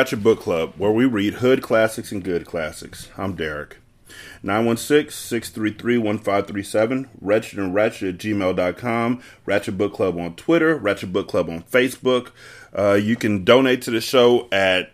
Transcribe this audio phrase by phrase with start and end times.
[0.00, 3.10] Ratchet Book Club, where we read hood classics and good classics.
[3.18, 3.76] I'm Derek.
[4.42, 11.64] 916-633-1537, Wretched and Ratchet at gmail.com, Ratchet Book Club on Twitter, Ratchet Book Club on
[11.64, 12.30] Facebook.
[12.74, 14.90] Uh, you can donate to the show at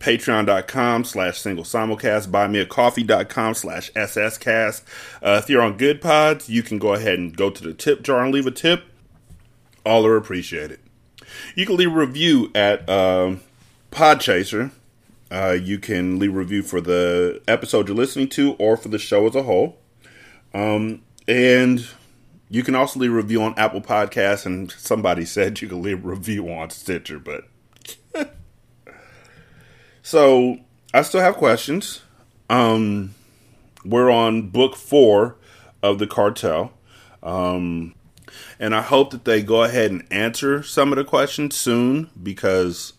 [0.00, 4.82] patreon.com slash single simulcast, buymeacoffee.com slash sscast.
[5.22, 8.02] Uh, if you're on Good Pods, you can go ahead and go to the tip
[8.02, 8.82] jar and leave a tip.
[9.86, 10.80] All are appreciated.
[11.54, 12.88] You can leave a review at...
[12.88, 13.36] Uh,
[13.94, 14.72] Podchaser.
[15.30, 18.98] Uh, you can leave a review for the episode you're listening to or for the
[18.98, 19.78] show as a whole.
[20.52, 21.86] Um, and
[22.50, 24.46] you can also leave a review on Apple Podcasts.
[24.46, 27.48] And somebody said you can leave a review on Stitcher, but.
[30.02, 30.58] so
[30.92, 32.02] I still have questions.
[32.50, 33.14] Um,
[33.84, 35.36] we're on book four
[35.84, 36.72] of the cartel.
[37.22, 37.94] Um,
[38.58, 42.94] and I hope that they go ahead and answer some of the questions soon because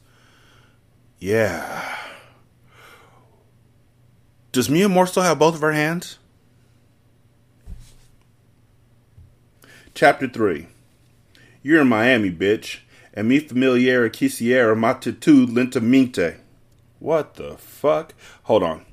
[1.25, 1.97] yeah.
[4.51, 6.19] Does Miamor still have both of her hands?
[9.95, 10.67] Chapter 3
[11.63, 12.79] You're in Miami, bitch,
[13.11, 16.37] and mi familiare quisiera matitud lentamente.
[16.99, 18.13] What the fuck?
[18.43, 18.85] Hold on.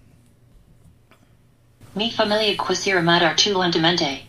[1.95, 4.23] Mi familia quisiera matar tu lentamente.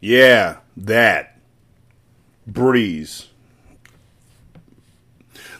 [0.00, 1.38] Yeah, that.
[2.48, 3.28] Breeze.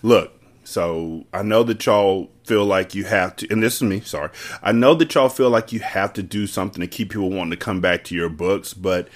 [0.02, 0.33] Look,
[0.74, 4.30] so I know that y'all feel like you have to, and this is me, sorry.
[4.60, 7.52] I know that y'all feel like you have to do something to keep people wanting
[7.52, 9.06] to come back to your books, but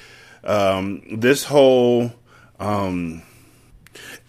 [0.44, 2.12] um, this whole
[2.60, 3.22] um,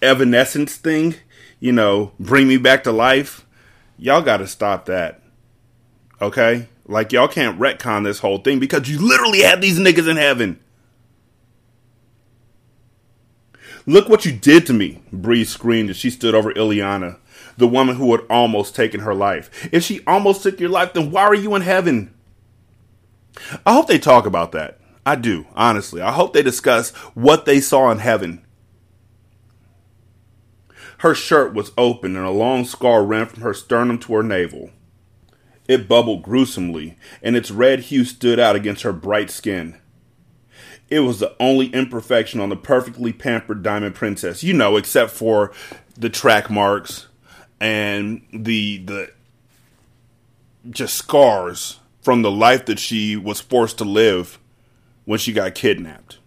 [0.02, 1.18] evanescence thing,
[1.60, 3.46] you know, bring me back to life,
[3.96, 5.22] y'all got to stop that.
[6.20, 6.68] Okay?
[6.88, 10.60] Like, y'all can't retcon this whole thing because you literally have these niggas in heaven.
[13.90, 17.18] Look what you did to me, Bree screamed as she stood over Ileana,
[17.58, 19.68] the woman who had almost taken her life.
[19.72, 22.14] If she almost took your life, then why are you in heaven?
[23.66, 24.80] I hope they talk about that.
[25.08, 26.02] I do, honestly.
[26.04, 28.46] I hope they discuss what they saw in heaven.
[31.00, 34.70] Her shirt was open and a long scar ran from her sternum to her navel.
[35.68, 39.82] It bubbled gruesomely, and its red hue stood out against her bright skin.
[40.90, 45.52] It was the only imperfection on the perfectly pampered Diamond Princess, you know, except for
[45.96, 47.08] the track marks
[47.60, 49.12] and the the
[50.70, 54.40] just scars from the life that she was forced to live
[55.06, 56.18] when she got kidnapped.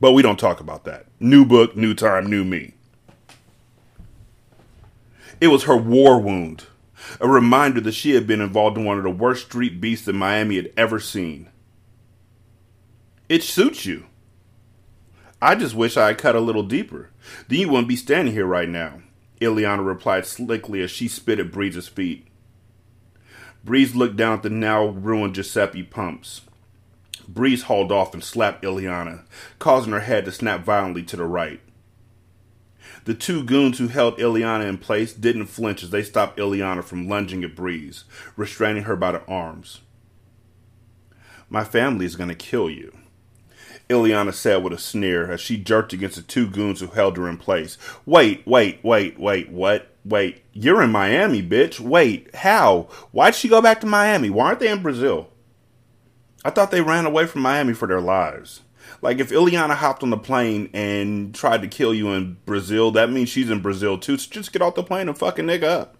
[0.00, 1.06] But we don't talk about that.
[1.18, 2.74] New book, new time, new me.
[5.40, 6.64] It was her war wound,
[7.20, 10.12] a reminder that she had been involved in one of the worst street beasts that
[10.14, 11.48] Miami had ever seen.
[13.28, 14.04] It suits you.
[15.40, 17.10] I just wish I had cut a little deeper.
[17.48, 19.00] Then you wouldn't be standing here right now.
[19.40, 22.26] Ileana replied slickly as she spit at Breeze's feet.
[23.64, 26.42] Breeze looked down at the now ruined Giuseppe pumps.
[27.26, 29.24] Breeze hauled off and slapped Ileana,
[29.58, 31.60] causing her head to snap violently to the right.
[33.06, 37.08] The two goons who held Ileana in place didn't flinch as they stopped Ileana from
[37.08, 38.04] lunging at Breeze,
[38.36, 39.80] restraining her by the arms.
[41.48, 42.92] My family is going to kill you.
[43.88, 47.28] Ileana said with a sneer as she jerked against the two goons who held her
[47.28, 47.76] in place.
[48.06, 49.90] Wait, wait, wait, wait, what?
[50.04, 51.80] Wait, you're in Miami, bitch.
[51.80, 52.88] Wait, how?
[53.12, 54.30] Why'd she go back to Miami?
[54.30, 55.28] Why aren't they in Brazil?
[56.44, 58.62] I thought they ran away from Miami for their lives.
[59.00, 63.10] Like, if Ileana hopped on the plane and tried to kill you in Brazil, that
[63.10, 64.18] means she's in Brazil too.
[64.18, 65.96] So just get off the plane and fucking nigga up.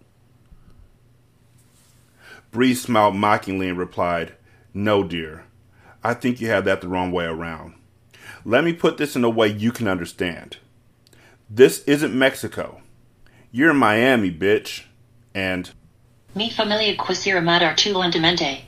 [2.51, 4.33] Bree smiled mockingly and replied,
[4.73, 5.45] No, dear.
[6.05, 7.73] I think you have that the wrong way around.
[8.45, 10.57] Let me put this in a way you can understand.
[11.49, 12.81] This isn't Mexico.
[13.51, 14.83] You're in Miami, bitch.
[15.33, 15.71] And
[16.35, 18.61] Mi familia quisiera matar tu lentamente.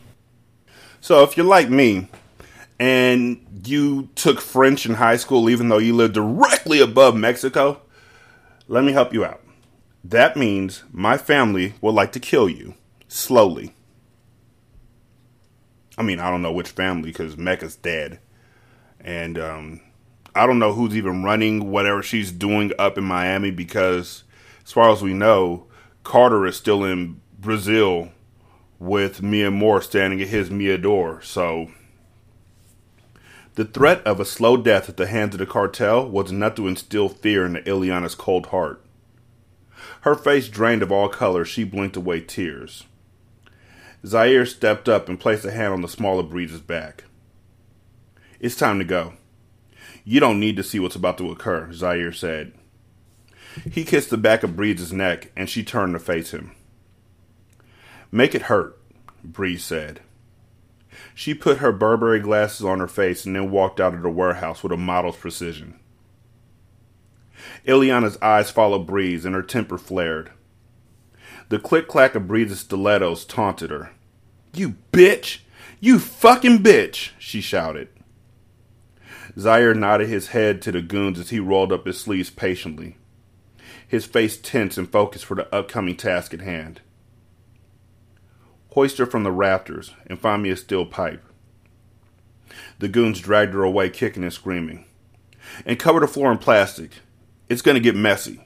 [0.99, 2.07] so if you're like me
[2.79, 7.79] and you took French in high school even though you lived directly above Mexico,
[8.67, 9.43] let me help you out.
[10.03, 12.73] That means my family would like to kill you
[13.07, 13.75] slowly.
[15.97, 18.19] I mean, I don't know which family because Mecca's dead.
[18.99, 19.81] And um,
[20.35, 24.23] I don't know who's even running whatever she's doing up in Miami because,
[24.63, 25.65] as far as we know,
[26.03, 28.09] Carter is still in Brazil
[28.79, 31.21] with Miamor standing at his Mia door.
[31.21, 31.71] So
[33.55, 36.67] the threat of a slow death at the hands of the cartel was enough to
[36.67, 38.83] instill fear into Ileana's cold heart.
[40.01, 42.83] Her face drained of all color, she blinked away tears.
[44.07, 47.03] Zaire stepped up and placed a hand on the smaller Breeze's back.
[48.39, 49.13] It's time to go.
[50.05, 52.53] You don't need to see what's about to occur, Zaire said.
[53.69, 56.51] He kissed the back of Breeze's neck, and she turned to face him.
[58.11, 58.79] Make it hurt,
[59.23, 59.99] Breeze said.
[61.13, 64.63] She put her Burberry glasses on her face and then walked out of the warehouse
[64.63, 65.79] with a model's precision.
[67.65, 70.31] Ileana's eyes followed Breeze, and her temper flared.
[71.49, 73.91] The click clack of Breeze's stilettos taunted her.
[74.57, 75.39] You bitch!
[75.79, 77.11] You fucking bitch!
[77.19, 77.89] she shouted.
[79.39, 82.97] Zaire nodded his head to the goons as he rolled up his sleeves patiently,
[83.87, 86.81] his face tense and focused for the upcoming task at hand.
[88.71, 91.23] Hoist her from the rafters and find me a steel pipe.
[92.79, 94.85] The goons dragged her away, kicking and screaming.
[95.65, 96.91] And cover the floor in plastic.
[97.47, 98.41] It's going to get messy.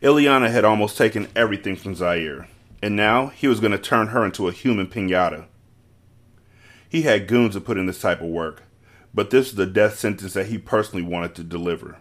[0.00, 2.48] Ileana had almost taken everything from Zaire,
[2.82, 5.46] and now he was going to turn her into a human pinata.
[6.88, 8.62] He had goons to put in this type of work,
[9.14, 11.98] but this was the death sentence that he personally wanted to deliver.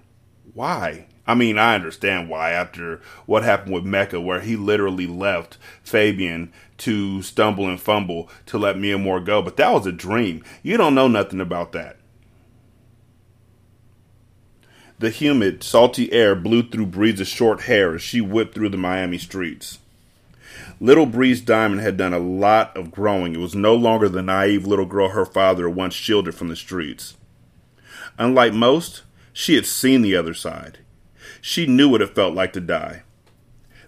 [0.53, 1.07] Why?
[1.27, 6.51] I mean, I understand why after what happened with Mecca, where he literally left Fabian
[6.79, 10.43] to stumble and fumble to let Miamor go, but that was a dream.
[10.63, 11.97] You don't know nothing about that.
[14.97, 19.17] The humid, salty air blew through Breeze's short hair as she whipped through the Miami
[19.19, 19.77] streets.
[20.79, 23.33] Little Breeze Diamond had done a lot of growing.
[23.33, 27.17] It was no longer the naive little girl her father once shielded from the streets.
[28.17, 29.03] Unlike most,
[29.33, 30.79] she had seen the other side.
[31.41, 33.03] She knew what it felt like to die.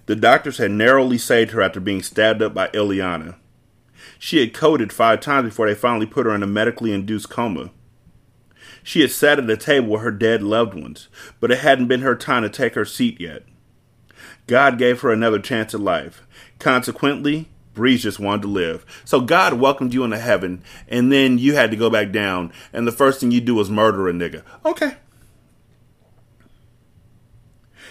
[0.05, 3.35] The doctors had narrowly saved her after being stabbed up by Ileana.
[4.19, 7.71] She had coded five times before they finally put her in a medically induced coma.
[8.83, 11.07] She had sat at a table with her dead loved ones,
[11.39, 13.43] but it hadn't been her time to take her seat yet.
[14.47, 16.25] God gave her another chance at life.
[16.61, 18.85] Consequently, Breeze just wanted to live.
[19.03, 22.85] So God welcomed you into heaven, and then you had to go back down, and
[22.87, 24.43] the first thing you do was murder a nigga.
[24.63, 24.95] Okay.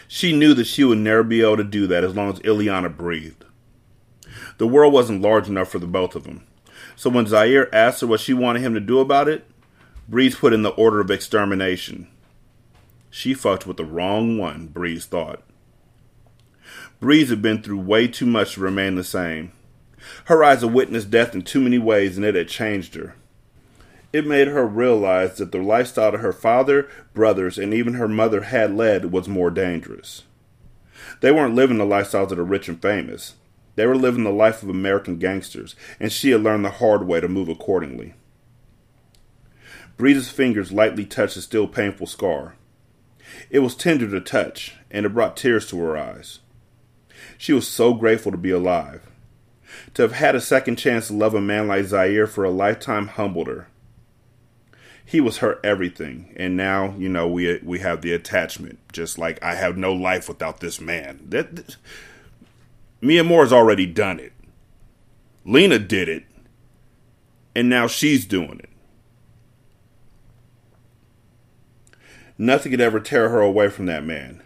[0.07, 2.97] She knew that she would never be able to do that as long as Ileana
[2.97, 3.45] breathed.
[4.59, 6.47] The world wasn't large enough for the both of them.
[6.95, 9.51] So when Zaire asked her what she wanted him to do about it,
[10.09, 12.07] Breeze put in the order of extermination.
[13.11, 15.43] She fucked with the wrong one, Breeze thought.
[17.00, 19.52] Breeze had been through way too much to remain the same.
[20.26, 23.14] Her eyes had witnessed death in too many ways, and it had changed her.
[24.12, 28.43] It made her realize that the lifestyle that her father, brothers, and even her mother
[28.43, 30.25] had led was more dangerous.
[31.20, 33.35] They weren't living the lifestyles of the rich and famous.
[33.76, 37.21] They were living the life of American gangsters, and she had learned the hard way
[37.21, 38.14] to move accordingly.
[39.97, 42.57] Breeze's fingers lightly touched the still painful scar.
[43.49, 46.40] It was tender to touch, and it brought tears to her eyes.
[47.40, 49.00] She was so grateful to be alive.
[49.94, 53.06] To have had a second chance to love a man like Zaire for a lifetime
[53.06, 53.68] humbled her.
[55.06, 58.78] He was her everything, and now you know we we have the attachment.
[58.92, 61.20] Just like I have no life without this man.
[61.30, 61.76] That, that
[63.00, 64.35] Miamor's already done it.
[65.47, 66.25] Lena did it,
[67.54, 68.68] and now she's doing it.
[72.37, 74.42] Nothing could ever tear her away from that man.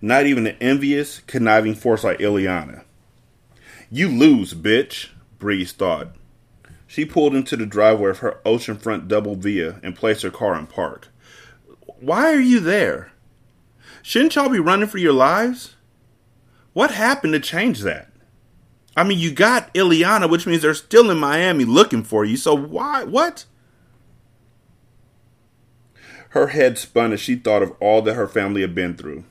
[0.00, 2.84] Not even an envious, conniving force like Ileana.
[3.90, 6.16] You lose, bitch, Breeze thought.
[6.86, 10.66] She pulled into the driveway of her oceanfront double via and placed her car in
[10.66, 11.08] park.
[12.00, 13.12] Why are you there?
[14.02, 15.74] Shouldn't y'all be running for your lives?
[16.72, 18.10] What happened to change that?
[18.96, 22.54] I mean, you got Ileana, which means they're still in Miami looking for you, so
[22.54, 23.04] why?
[23.04, 23.44] What?
[26.30, 29.24] Her head spun as she thought of all that her family had been through.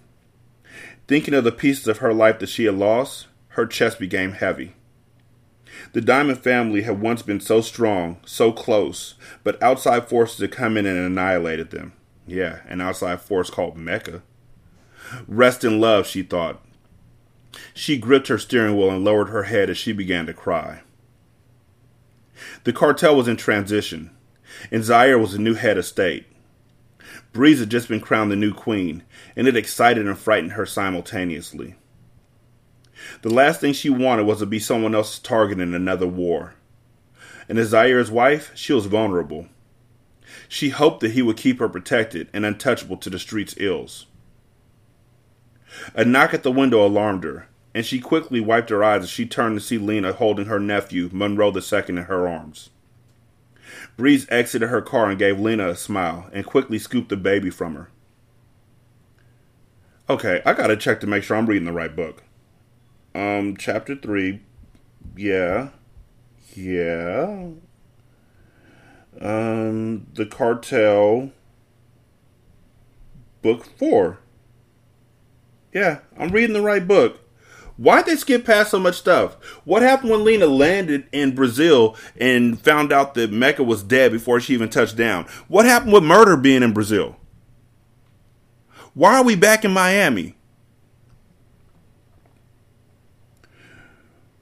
[1.07, 4.73] Thinking of the pieces of her life that she had lost, her chest became heavy.
[5.93, 10.77] The Diamond family had once been so strong, so close, but outside forces had come
[10.77, 11.93] in and annihilated them.
[12.25, 14.23] Yeah, an outside force called Mecca.
[15.27, 16.61] Rest in love, she thought.
[17.73, 20.81] She gripped her steering wheel and lowered her head as she began to cry.
[22.63, 24.09] The cartel was in transition,
[24.71, 26.25] and Zaire was the new head of state.
[27.35, 29.03] Breeze had just been crowned the new queen,
[29.35, 31.75] and it excited and frightened her simultaneously.
[33.23, 36.53] The last thing she wanted was to be someone else's target in another war.
[37.49, 39.49] And as Zaire's wife, she was vulnerable.
[40.47, 44.05] She hoped that he would keep her protected and untouchable to the street's ills.
[45.93, 49.25] A knock at the window alarmed her, and she quickly wiped her eyes as she
[49.25, 52.69] turned to see Lena holding her nephew, Monroe II, in her arms.
[53.97, 57.75] Breeze exited her car and gave Lena a smile and quickly scooped the baby from
[57.75, 57.89] her.
[60.09, 62.23] Okay, I gotta check to make sure I'm reading the right book.
[63.15, 64.41] Um, chapter 3.
[65.15, 65.69] Yeah.
[66.53, 67.49] Yeah.
[69.19, 71.31] Um, The Cartel.
[73.41, 74.19] Book 4.
[75.73, 77.19] Yeah, I'm reading the right book.
[77.77, 79.35] Why'd they skip past so much stuff?
[79.65, 84.39] What happened when Lena landed in Brazil and found out that Mecca was dead before
[84.39, 85.25] she even touched down?
[85.47, 87.17] What happened with murder being in Brazil?
[88.93, 90.37] Why are we back in Miami?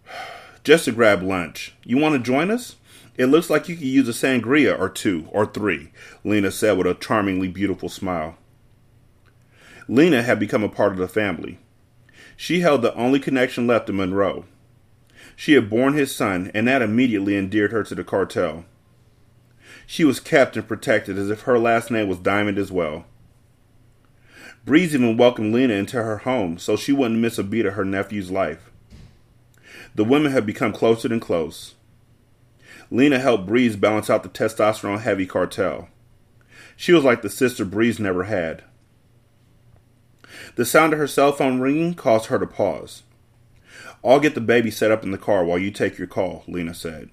[0.63, 1.73] Just to grab lunch.
[1.83, 2.75] You want to join us?
[3.15, 5.91] It looks like you could use a sangria or two or three,
[6.23, 8.37] Lena said with a charmingly beautiful smile.
[9.87, 11.59] Lena had become a part of the family.
[12.43, 14.43] She held the only connection left to Monroe.
[15.33, 18.65] She had borne his son, and that immediately endeared her to the cartel.
[19.87, 23.05] She was kept and protected as if her last name was Diamond as well.
[24.65, 27.85] Breeze even welcomed Lena into her home so she wouldn't miss a beat of her
[27.85, 28.69] nephew's life.
[29.95, 31.75] The women had become closer than close.
[32.91, 35.87] Lena helped Breeze balance out the testosterone heavy cartel.
[36.75, 38.65] She was like the sister Breeze never had.
[40.55, 43.03] The sound of her cell phone ringing caused her to pause.
[44.03, 46.73] I'll get the baby set up in the car while you take your call, Lena
[46.73, 47.09] said.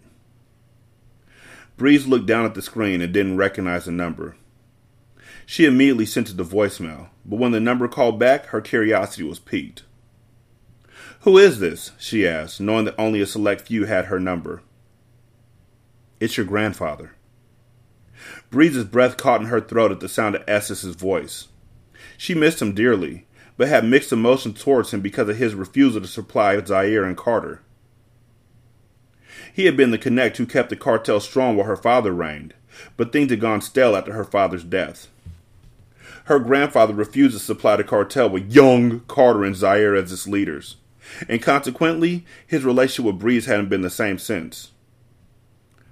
[1.77, 4.37] Breeze looked down at the screen and didn't recognize the number.
[5.47, 9.39] She immediately sent it to voicemail, but when the number called back, her curiosity was
[9.39, 9.85] piqued.
[11.21, 11.93] Who is this?
[11.99, 14.63] she asked, knowing that only a select few had her number.
[16.19, 17.13] It's your grandfather.
[18.51, 21.49] Breeze's breath caught in her throat at the sound of Estes' voice.
[22.19, 23.27] She missed him dearly,
[23.61, 27.61] but had mixed emotions towards him because of his refusal to supply Zaire and Carter.
[29.53, 32.55] He had been the connect who kept the cartel strong while her father reigned,
[32.97, 35.09] but things had gone stale after her father's death.
[36.25, 40.77] Her grandfather refused to supply the cartel with young Carter and Zaire as its leaders,
[41.29, 44.71] and consequently, his relationship with Breeze hadn't been the same since.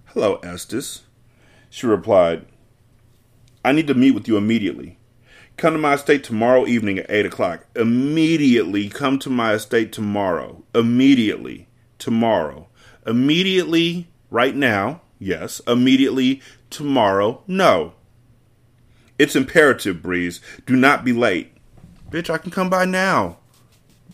[0.06, 1.02] Hello, Estes,
[1.68, 2.46] she replied.
[3.62, 4.96] I need to meet with you immediately.
[5.58, 7.66] Come to my estate tomorrow evening at 8 o'clock.
[7.74, 10.62] Immediately come to my estate tomorrow.
[10.72, 11.66] Immediately.
[11.98, 12.68] Tomorrow.
[13.04, 14.06] Immediately.
[14.30, 15.00] Right now.
[15.18, 15.60] Yes.
[15.66, 16.40] Immediately.
[16.70, 17.42] Tomorrow.
[17.48, 17.94] No.
[19.18, 20.40] It's imperative, Breeze.
[20.64, 21.52] Do not be late.
[22.08, 23.38] Bitch, I can come by now.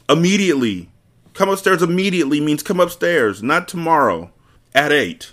[0.09, 0.89] Immediately.
[1.35, 4.31] Come upstairs immediately means come upstairs, not tomorrow.
[4.75, 5.33] At 8.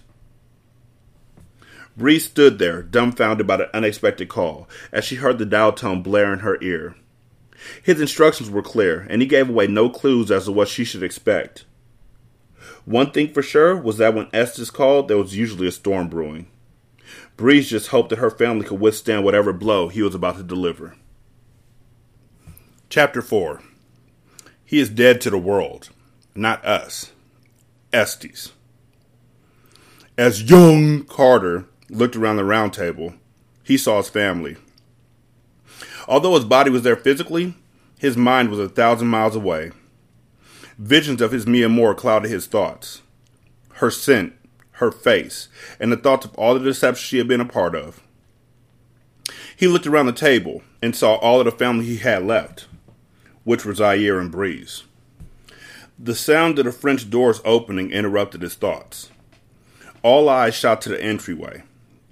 [2.02, 6.34] Bree stood there, dumbfounded by the unexpected call, as she heard the dial tone blare
[6.34, 6.96] in her ear.
[7.84, 11.04] His instructions were clear, and he gave away no clues as to what she should
[11.04, 11.66] expect.
[12.86, 16.48] One thing for sure was that when Estes called, there was usually a storm brewing.
[17.38, 20.96] Breeze just hoped that her family could withstand whatever blow he was about to deliver.
[22.90, 23.62] Chapter 4
[24.66, 25.90] He is dead to the world,
[26.34, 27.12] not us.
[27.94, 28.54] Estes.
[30.18, 33.14] As young Carter looked around the round table,
[33.64, 34.56] he saw his family.
[36.08, 37.56] Although his body was there physically,
[38.00, 39.72] his mind was a thousand miles away.
[40.78, 43.02] Visions of his Miamor clouded his thoughts.
[43.74, 44.34] Her scent,
[44.74, 48.02] her face, and the thoughts of all the deception she had been a part of.
[49.56, 52.68] He looked around the table and saw all of the family he had left,
[53.44, 54.84] which were Zaire and Breeze.
[56.00, 59.12] The sound of the French doors opening interrupted his thoughts.
[60.02, 61.62] All eyes shot to the entryway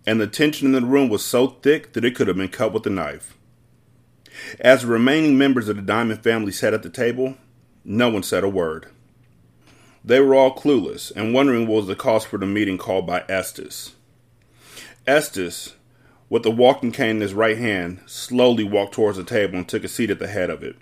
[0.05, 2.73] and the tension in the room was so thick that it could have been cut
[2.73, 3.37] with a knife.
[4.59, 7.35] As the remaining members of the Diamond family sat at the table,
[7.83, 8.87] no one said a word.
[10.03, 13.23] They were all clueless and wondering what was the cause for the meeting called by
[13.27, 13.95] Estes.
[15.05, 15.75] Estes,
[16.29, 19.83] with the walking cane in his right hand, slowly walked towards the table and took
[19.83, 20.77] a seat at the head of it.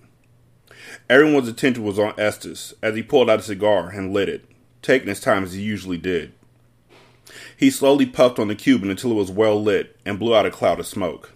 [1.10, 4.46] Everyone's attention was on Estes as he pulled out a cigar and lit it,
[4.82, 6.34] taking his time as he usually did.
[7.56, 10.52] He slowly puffed on the Cuban until it was well lit and blew out a
[10.52, 11.34] cloud of smoke.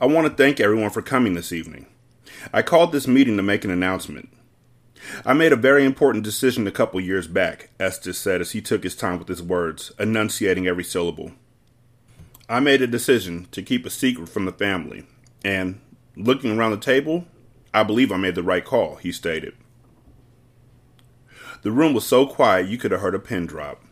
[0.00, 1.86] I want to thank everyone for coming this evening.
[2.52, 4.30] I called this meeting to make an announcement.
[5.24, 8.82] I made a very important decision a couple years back, Estes said as he took
[8.82, 11.32] his time with his words, enunciating every syllable.
[12.48, 15.06] I made a decision to keep a secret from the family,
[15.44, 15.80] and,
[16.16, 17.26] looking around the table,
[17.72, 19.54] I believe I made the right call, he stated.
[21.62, 23.84] The room was so quiet you could have heard a pin drop.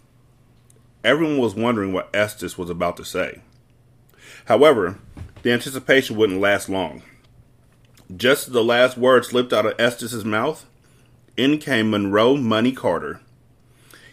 [1.04, 3.40] Everyone was wondering what Estes was about to say.
[4.46, 4.98] However,
[5.42, 7.02] the anticipation wouldn't last long.
[8.16, 10.66] Just as the last word slipped out of Estes's mouth,
[11.36, 13.20] in came Monroe Money Carter.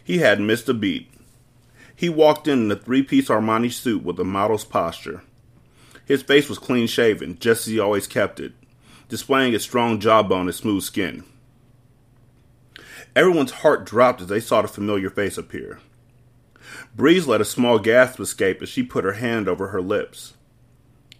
[0.03, 1.11] He hadn't missed a beat.
[1.95, 5.23] He walked in in a three piece Armani suit with a model's posture.
[6.05, 8.53] His face was clean shaven, just as he always kept it,
[9.09, 11.23] displaying a strong jawbone and smooth skin.
[13.15, 15.79] Everyone's heart dropped as they saw the familiar face appear.
[16.95, 20.35] Breeze let a small gasp escape as she put her hand over her lips.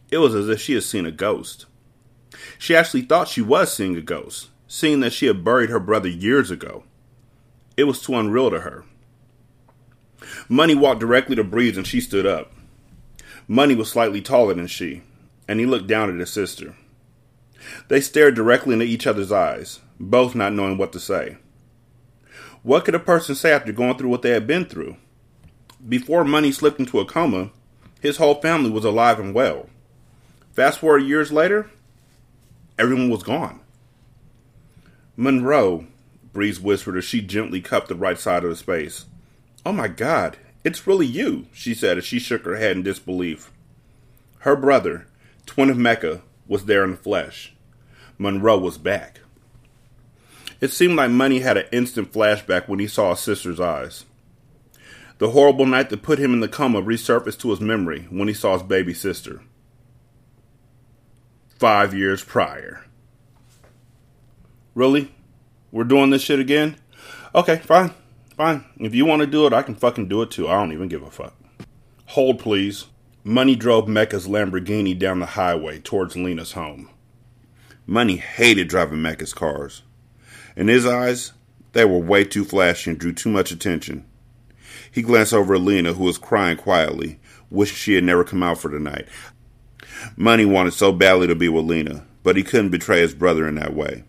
[0.09, 1.65] It was as if she had seen a ghost.
[2.57, 6.07] She actually thought she was seeing a ghost, seeing that she had buried her brother
[6.07, 6.85] years ago.
[7.75, 8.85] It was too unreal to her.
[10.47, 12.53] Money walked directly to Breeze and she stood up.
[13.45, 15.01] Money was slightly taller than she,
[15.45, 16.75] and he looked down at his sister.
[17.89, 21.37] They stared directly into each other's eyes, both not knowing what to say.
[22.63, 24.95] What could a person say after going through what they had been through?
[25.87, 27.51] Before Money slipped into a coma,
[27.99, 29.69] his whole family was alive and well.
[30.53, 31.69] Fast forward years later,
[32.79, 33.59] everyone was gone.
[35.15, 35.85] Monroe,
[36.33, 39.05] Breeze whispered as she gently cupped the right side of his face.
[39.65, 43.51] Oh my God, it's really you, she said as she shook her head in disbelief.
[44.39, 45.07] Her brother,
[45.45, 47.53] twin of Mecca, was there in the flesh.
[48.17, 49.19] Monroe was back.
[50.61, 54.05] It seemed like Money had an instant flashback when he saw his sister's eyes.
[55.17, 58.33] The horrible night that put him in the coma resurfaced to his memory when he
[58.33, 59.41] saw his baby sister.
[61.57, 62.85] Five years prior.
[64.73, 65.13] Really?
[65.71, 66.75] We're doing this shit again?
[67.33, 67.91] Okay, fine.
[68.35, 68.65] Fine.
[68.77, 70.49] If you want to do it, I can fucking do it too.
[70.49, 71.33] I don't even give a fuck.
[72.07, 72.85] Hold, please.
[73.23, 76.89] Money drove Mecca's Lamborghini down the highway towards Lena's home.
[77.87, 79.81] Money hated driving Mecca's cars.
[80.55, 81.31] In his eyes,
[81.71, 84.05] they were way too flashy and drew too much attention.
[84.95, 88.59] He glanced over at Lena, who was crying quietly, wishing she had never come out
[88.59, 89.09] for the night.
[90.15, 93.55] Money wanted so badly to be with Lena, but he couldn't betray his brother in
[93.55, 94.05] that way.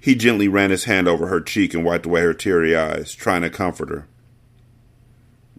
[0.00, 3.42] He gently ran his hand over her cheek and wiped away her teary eyes, trying
[3.42, 4.08] to comfort her.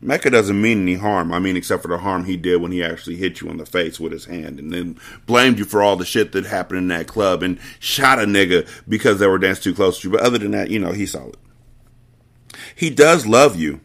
[0.02, 1.32] Mecca doesn't mean any harm.
[1.32, 3.66] I mean, except for the harm he did when he actually hit you in the
[3.68, 6.88] face with his hand and then blamed you for all the shit that happened in
[6.88, 10.12] that club and shot a nigga because they were dancing too close to you.
[10.14, 11.38] But other than that, you know, he's solid.
[12.74, 13.82] He does love you.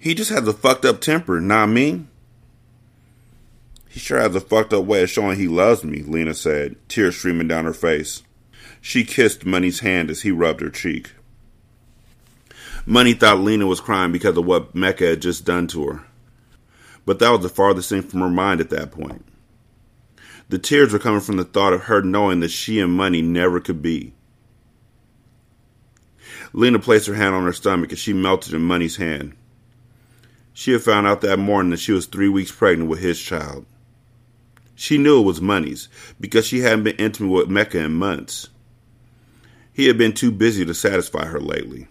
[0.00, 2.06] He just has a fucked up temper, not me.
[3.86, 7.16] He sure has a fucked up way of showing he loves me, Lena said, tears
[7.18, 8.22] streaming down her face.
[8.80, 11.12] She kissed Money's hand as he rubbed her cheek.
[12.86, 16.04] Money thought Lena was crying because of what Mecca had just done to her.
[17.04, 19.26] But that was the farthest thing from her mind at that point.
[20.48, 23.60] The tears were coming from the thought of her knowing that she and Money never
[23.60, 24.14] could be.
[26.54, 29.34] Lena placed her hand on her stomach as she melted in Money's hand.
[30.52, 33.66] She had found out that morning that she was three weeks pregnant with his child.
[34.74, 38.48] She knew it was Money's because she hadn't been intimate with Mecca in months.
[39.72, 41.88] He had been too busy to satisfy her lately.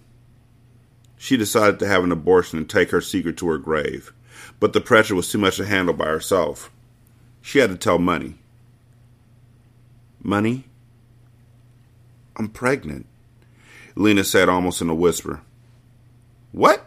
[1.18, 4.14] She decided to have an abortion and take her secret to her grave,
[4.60, 6.72] but the pressure was too much to handle by herself.
[7.42, 8.36] She had to tell Money.
[10.22, 10.66] Money?
[12.38, 13.06] I'm pregnant,
[13.96, 15.42] Lena said almost in a whisper.
[16.52, 16.86] What?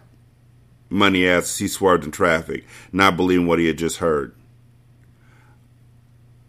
[0.93, 4.35] Money asked as he swerved in traffic, not believing what he had just heard.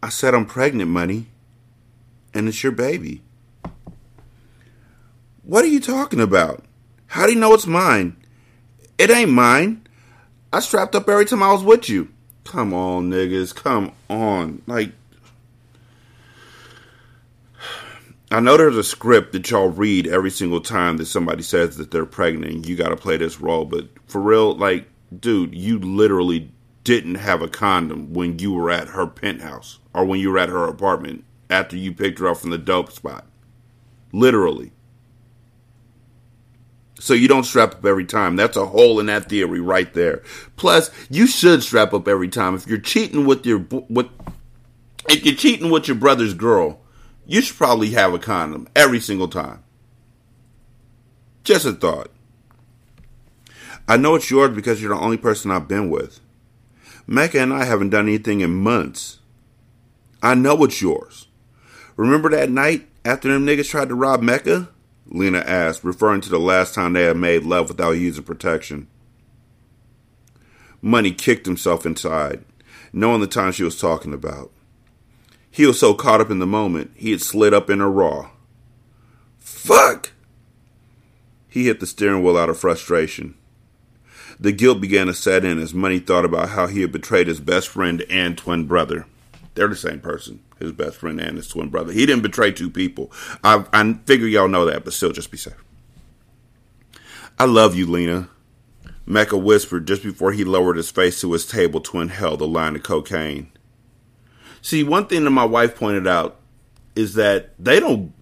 [0.02, 1.28] I said I'm pregnant, Money,
[2.34, 3.22] and it's your baby.
[5.44, 6.64] What are you talking about?
[7.08, 8.18] How do you know it's mine?
[8.98, 9.88] It ain't mine.
[10.52, 12.10] I strapped up every time I was with you.
[12.44, 13.56] Come on, niggas.
[13.56, 14.62] Come on.
[14.68, 14.92] Like,
[18.34, 21.92] I know there's a script that y'all read every single time that somebody says that
[21.92, 22.68] they're pregnant.
[22.68, 23.64] You got to play this role.
[23.64, 24.88] But for real, like,
[25.20, 26.52] dude, you literally
[26.84, 30.50] didn't have a condom when you were at her penthouse or when you were at
[30.50, 33.28] her apartment after you picked her up from the dope spot.
[34.12, 34.72] Literally.
[37.00, 38.36] So you don't strap up every time.
[38.36, 40.24] That's a hole in that theory right there.
[40.56, 42.56] Plus, you should strap up every time.
[42.56, 44.08] If you're cheating with your with
[45.08, 46.80] if you're cheating with your brother's girl,
[47.26, 49.64] you should probably have a condom every single time.
[51.44, 52.12] Just a thought.
[53.88, 56.20] I know it's yours because you're the only person I've been with.
[57.06, 59.20] Mecca and I haven't done anything in months.
[60.22, 61.28] I know it's yours.
[61.98, 64.70] Remember that night after them niggas tried to rob Mecca?
[65.06, 68.88] Lena asked, referring to the last time they had made love without using protection.
[70.82, 72.46] Money kicked himself inside,
[72.94, 74.52] knowing the time she was talking about.
[75.54, 78.32] He was so caught up in the moment, he had slid up in a raw.
[79.38, 80.12] Fuck!
[81.48, 83.36] He hit the steering wheel out of frustration.
[84.40, 87.40] The guilt began to set in as Money thought about how he had betrayed his
[87.40, 89.06] best friend and twin brother.
[89.54, 91.94] They're the same person, his best friend and his twin brother.
[91.94, 93.12] He didn't betray two people.
[93.44, 95.64] I, I figure y'all know that, but still, just be safe.
[97.38, 98.28] I love you, Lena.
[99.06, 102.76] Mecca whispered just before he lowered his face to his table to inhale the line
[102.76, 103.52] of cocaine.
[104.64, 106.40] See, one thing that my wife pointed out
[106.96, 108.14] is that they don't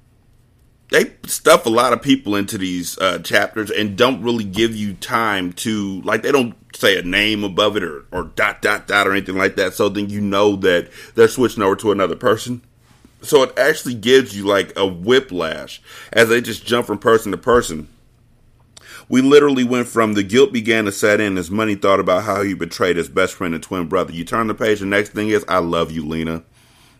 [0.89, 4.93] they stuff a lot of people into these uh, chapters and don't really give you
[4.95, 9.08] time to like they don't say a name above it or, or dot dot dot
[9.08, 9.75] or anything like that.
[9.75, 12.63] So then you know that they're switching over to another person.
[13.21, 15.80] So it actually gives you like a whiplash
[16.12, 17.88] as they just jump from person to person
[19.12, 22.41] we literally went from the guilt began to set in as money thought about how
[22.41, 25.30] he betrayed his best friend and twin brother you turn the page the next thing
[25.30, 26.43] is i love you lena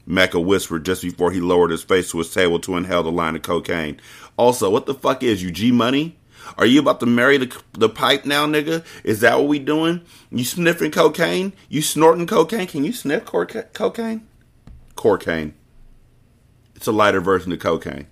[0.06, 3.36] Mecca whispered just before he lowered his face to his table to inhale the line
[3.36, 4.02] of cocaine.
[4.36, 6.18] Also, what the fuck is you, G Money?
[6.58, 8.84] Are you about to marry the, the pipe now, nigga?
[9.04, 10.02] Is that what we doing?
[10.32, 11.54] You sniffing cocaine?
[11.70, 12.68] You snorting cocaine?
[12.68, 14.28] Can you sniff cor- cocaine?
[14.96, 15.54] Cocaine.
[16.76, 18.08] It's a lighter version of cocaine.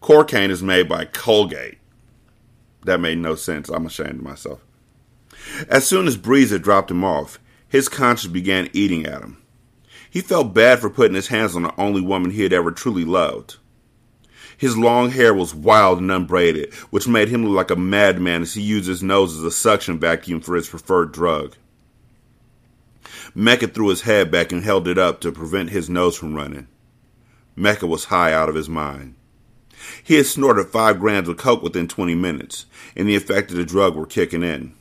[0.00, 1.78] Cocaine is made by Colgate.
[2.88, 3.68] That made no sense.
[3.68, 4.64] I'm ashamed of myself.
[5.68, 9.36] As soon as Breeze had dropped him off, his conscience began eating at him.
[10.08, 13.04] He felt bad for putting his hands on the only woman he had ever truly
[13.04, 13.58] loved.
[14.56, 18.54] His long hair was wild and unbraided, which made him look like a madman as
[18.54, 21.56] he used his nose as a suction vacuum for his preferred drug.
[23.34, 26.68] Mecca threw his head back and held it up to prevent his nose from running.
[27.54, 29.14] Mecca was high out of his mind.
[30.02, 32.66] He had snorted five grams of coke within 20 minutes,
[32.98, 34.74] and the effect of the drug were kicking in.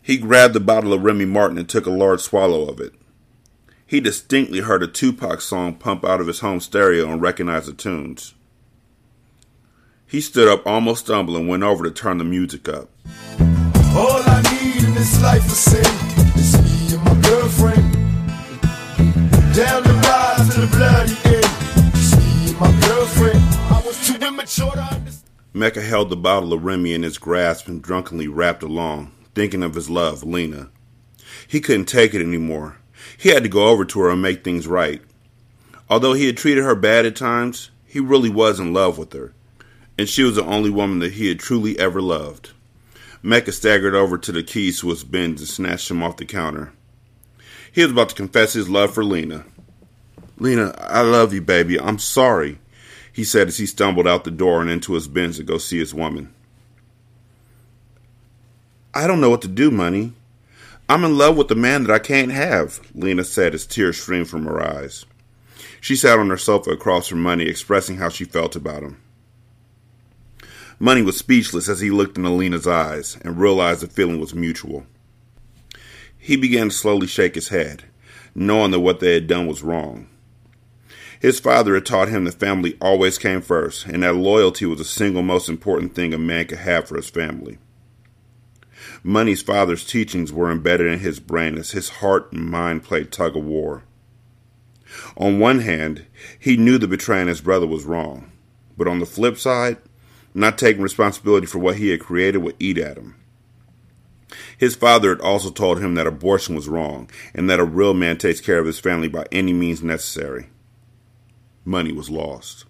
[0.00, 2.94] He grabbed the bottle of Remy Martin and took a large swallow of it.
[3.86, 7.72] He distinctly heard a Tupac song pump out of his home stereo and recognized the
[7.72, 8.34] tunes.
[10.06, 12.88] He stood up almost stumbling and went over to turn the music up.
[13.94, 16.10] All I need in this life is sin
[16.60, 17.92] me and my girlfriend.
[19.54, 21.29] Down the rise to the bloody
[25.52, 29.74] Mecca held the bottle of Remy in his grasp and drunkenly rapped along, thinking of
[29.74, 30.70] his love, Lena.
[31.46, 32.76] He couldn't take it anymore.
[33.16, 35.02] He had to go over to her and make things right.
[35.88, 39.32] Although he had treated her bad at times, he really was in love with her,
[39.98, 42.52] and she was the only woman that he had truly ever loved.
[43.20, 46.72] Mecca staggered over to the keys to his Benz and snatched them off the counter.
[47.72, 49.44] He was about to confess his love for Lena.
[50.38, 51.78] Lena, I love you, baby.
[51.78, 52.60] I'm sorry,
[53.12, 55.78] he said as he stumbled out the door and into his Benz to go see
[55.78, 56.32] his woman.
[58.94, 60.12] I don't know what to do, Money.
[60.88, 64.28] I'm in love with the man that I can't have, Lena said as tears streamed
[64.28, 65.06] from her eyes.
[65.80, 69.00] She sat on her sofa across from Money, expressing how she felt about him.
[70.78, 74.86] Money was speechless as he looked into Lena's eyes and realized the feeling was mutual.
[76.18, 77.84] He began to slowly shake his head,
[78.34, 80.08] knowing that what they had done was wrong.
[81.20, 84.86] His father had taught him that family always came first, and that loyalty was the
[84.86, 87.58] single most important thing a man could have for his family.
[89.02, 93.36] Money's father's teachings were embedded in his brain as his heart and mind played tug
[93.36, 93.84] of war.
[95.18, 96.06] On one hand,
[96.38, 98.32] he knew that betraying his brother was wrong,
[98.78, 99.76] but on the flip side,
[100.32, 103.14] not taking responsibility for what he had created would eat at him.
[104.56, 108.16] His father had also told him that abortion was wrong and that a real man
[108.16, 110.46] takes care of his family by any means necessary.
[111.64, 112.64] Money was lost.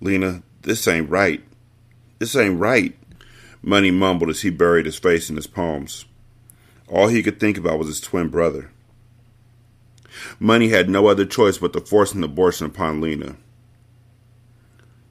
[0.00, 1.42] Lena, this ain't right.
[2.18, 2.96] This ain't right.
[3.62, 6.04] Money mumbled as he buried his face in his palms.
[6.88, 8.70] All he could think about was his twin brother.
[10.38, 13.36] Money had no other choice but to force an abortion upon Lena.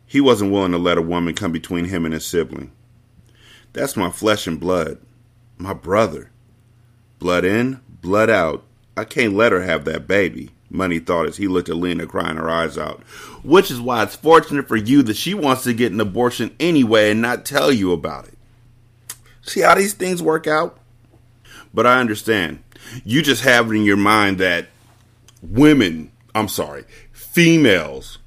[0.06, 2.72] He wasn't willing to let a woman come between him and his sibling.
[3.74, 4.98] That's my flesh and blood.
[5.58, 6.32] My brother.
[7.20, 8.66] Blood in, blood out.
[8.98, 12.38] I can't let her have that baby, Money thought as he looked at Lena crying
[12.38, 13.02] her eyes out.
[13.44, 17.12] Which is why it's fortunate for you that she wants to get an abortion anyway
[17.12, 18.36] and not tell you about it.
[19.42, 20.78] See how these things work out?
[21.74, 22.64] But I understand.
[23.04, 24.68] You just have it in your mind that
[25.42, 28.20] women, I'm sorry, females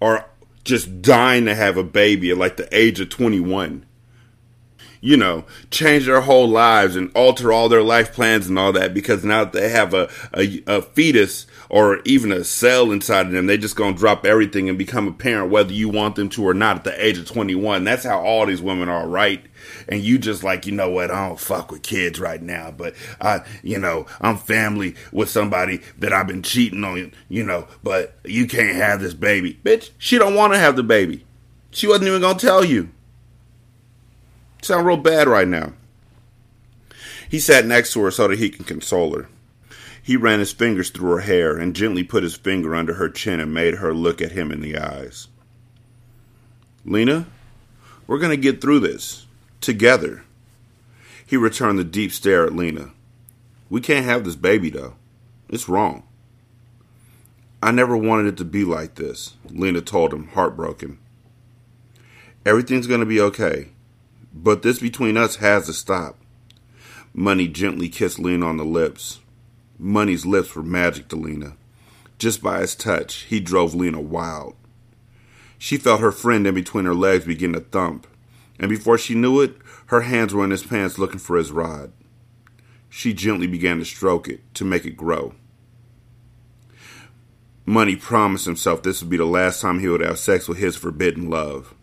[0.00, 0.26] are
[0.64, 3.84] just dying to have a baby at like the age of 21.
[5.00, 8.92] You know, change their whole lives and alter all their life plans and all that
[8.92, 13.32] because now that they have a, a, a fetus or even a cell inside of
[13.32, 16.46] them, they just gonna drop everything and become a parent whether you want them to
[16.46, 17.84] or not at the age of 21.
[17.84, 19.42] That's how all these women are, right?
[19.88, 22.94] And you just like, you know what, I don't fuck with kids right now, but
[23.20, 28.18] I, you know, I'm family with somebody that I've been cheating on, you know, but
[28.24, 29.58] you can't have this baby.
[29.64, 31.24] Bitch, she don't want to have the baby.
[31.70, 32.90] She wasn't even gonna tell you.
[34.62, 35.72] Sound real bad right now.
[37.28, 39.28] He sat next to her so that he can console her.
[40.02, 43.38] He ran his fingers through her hair and gently put his finger under her chin
[43.38, 45.28] and made her look at him in the eyes.
[46.84, 47.26] Lena,
[48.06, 49.26] we're going to get through this.
[49.60, 50.24] Together.
[51.24, 52.90] He returned the deep stare at Lena.
[53.68, 54.94] We can't have this baby, though.
[55.48, 56.02] It's wrong.
[57.62, 60.98] I never wanted it to be like this, Lena told him, heartbroken.
[62.44, 63.68] Everything's going to be okay,
[64.32, 66.18] but this between us has to stop.
[67.12, 69.20] Money gently kissed Lena on the lips.
[69.78, 71.56] Money's lips were magic to Lena.
[72.18, 74.54] Just by his touch, he drove Lena wild.
[75.58, 78.06] She felt her friend in between her legs begin to thump,
[78.58, 81.92] and before she knew it, her hands were in his pants looking for his rod.
[82.88, 85.34] She gently began to stroke it to make it grow.
[87.66, 90.76] Money promised himself this would be the last time he would have sex with his
[90.76, 91.74] forbidden love.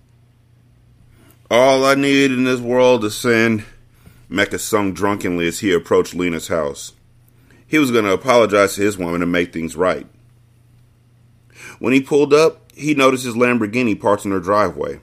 [1.50, 3.64] All I need in this world is sin,
[4.28, 6.92] Mecca sung drunkenly as he approached Lena's house.
[7.66, 10.08] He was going to apologize to his woman and make things right.
[11.80, 15.00] When he pulled up, he noticed his Lamborghini parked in her driveway.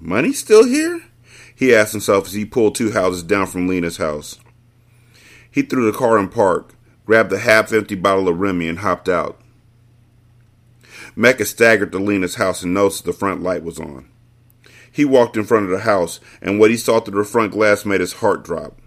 [0.00, 1.02] Money still here?
[1.54, 4.38] He asked himself as he pulled two houses down from Lena's house.
[5.50, 9.10] He threw the car in park, grabbed the half empty bottle of Remy, and hopped
[9.10, 9.38] out.
[11.14, 14.08] Mecca staggered to Lena's house and noticed the front light was on.
[14.92, 17.86] He walked in front of the house, and what he saw through the front glass
[17.86, 18.78] made his heart drop.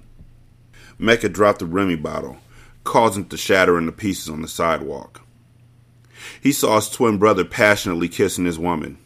[0.99, 2.37] Mecca dropped the Remy bottle,
[2.83, 5.21] causing it to shatter into pieces on the sidewalk.
[6.39, 8.97] He saw his twin brother passionately kissing his woman.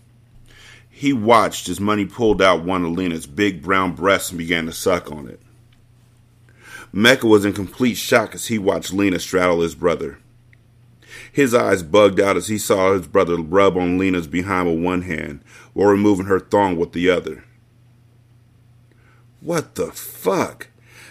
[0.90, 4.74] He watched as Money pulled out one of Lena's big brown breasts and began to
[4.74, 5.40] suck on it.
[6.92, 10.20] Mecca was in complete shock as he watched Lena straddle his brother.
[11.40, 15.04] His eyes bugged out as he saw his brother rub on Lena's behind with one
[15.04, 15.40] hand
[15.72, 17.46] while removing her thong with the other.
[19.40, 20.68] What the fuck?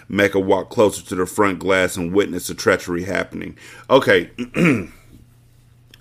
[0.07, 3.57] Mecca walked closer to the front glass and witnessed the treachery happening.
[3.89, 4.29] Okay,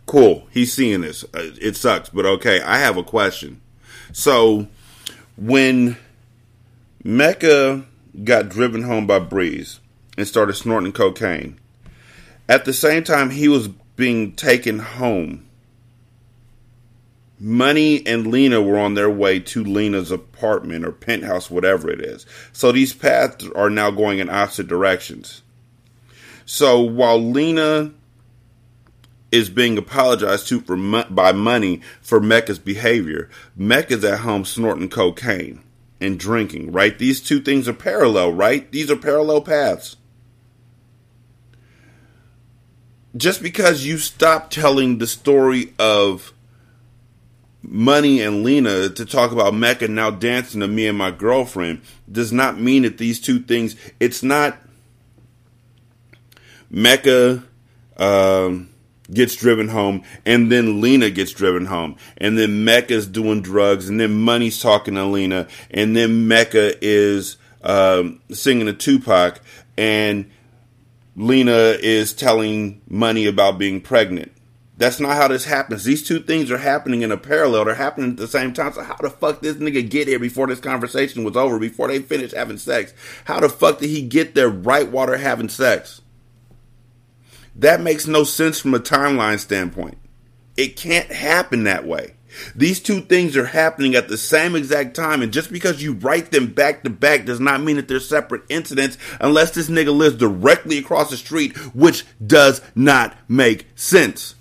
[0.05, 0.47] cool.
[0.51, 1.25] He's seeing this.
[1.25, 2.61] Uh, it sucks, but okay.
[2.61, 3.62] I have a question.
[4.12, 4.69] So,
[5.38, 5.97] when
[7.03, 7.87] Mecca
[8.25, 9.81] got driven home by Breeze
[10.19, 11.59] and started snorting cocaine,
[12.47, 15.45] at the same time he was being taken home.
[17.41, 22.25] Money and Lena were on their way to Lena's apartment or penthouse, whatever it is.
[22.53, 25.43] So these paths are now going in opposite directions.
[26.47, 27.93] So while Lena
[29.33, 30.77] is being apologized to for
[31.11, 35.63] by money for Mecca's behavior, Mecca's at home snorting cocaine
[36.01, 36.71] and drinking.
[36.71, 36.97] Right?
[36.97, 38.33] These two things are parallel.
[38.33, 38.71] Right?
[38.71, 39.97] These are parallel paths
[43.16, 46.33] just because you stop telling the story of
[47.62, 52.33] Money and Lena to talk about Mecca now dancing to me and my girlfriend does
[52.33, 54.59] not mean that these two things, it's not
[56.71, 57.42] Mecca
[57.97, 58.68] um,
[59.12, 63.99] gets driven home and then Lena gets driven home and then Mecca's doing drugs and
[63.99, 69.40] then Money's talking to Lena and then Mecca is um, singing to Tupac
[69.77, 70.31] and
[71.18, 74.31] Lena is telling Money about being pregnant.
[74.76, 75.83] That's not how this happens.
[75.83, 77.64] These two things are happening in a parallel.
[77.64, 78.72] They're happening at the same time.
[78.72, 81.98] So how the fuck this nigga get here before this conversation was over, before they
[81.98, 82.94] finished having sex?
[83.24, 86.02] How the fuck did he get there right while they're having sex?
[87.57, 89.98] That makes no sense from a timeline standpoint.
[90.57, 92.14] It can't happen that way.
[92.55, 96.31] These two things are happening at the same exact time, and just because you write
[96.31, 100.17] them back to back does not mean that they're separate incidents unless this nigga lives
[100.17, 104.35] directly across the street, which does not make sense.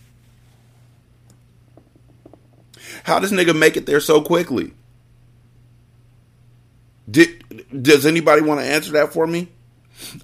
[3.03, 4.73] How does nigga make it there so quickly?
[7.09, 9.47] Did, does anybody want to answer that for me?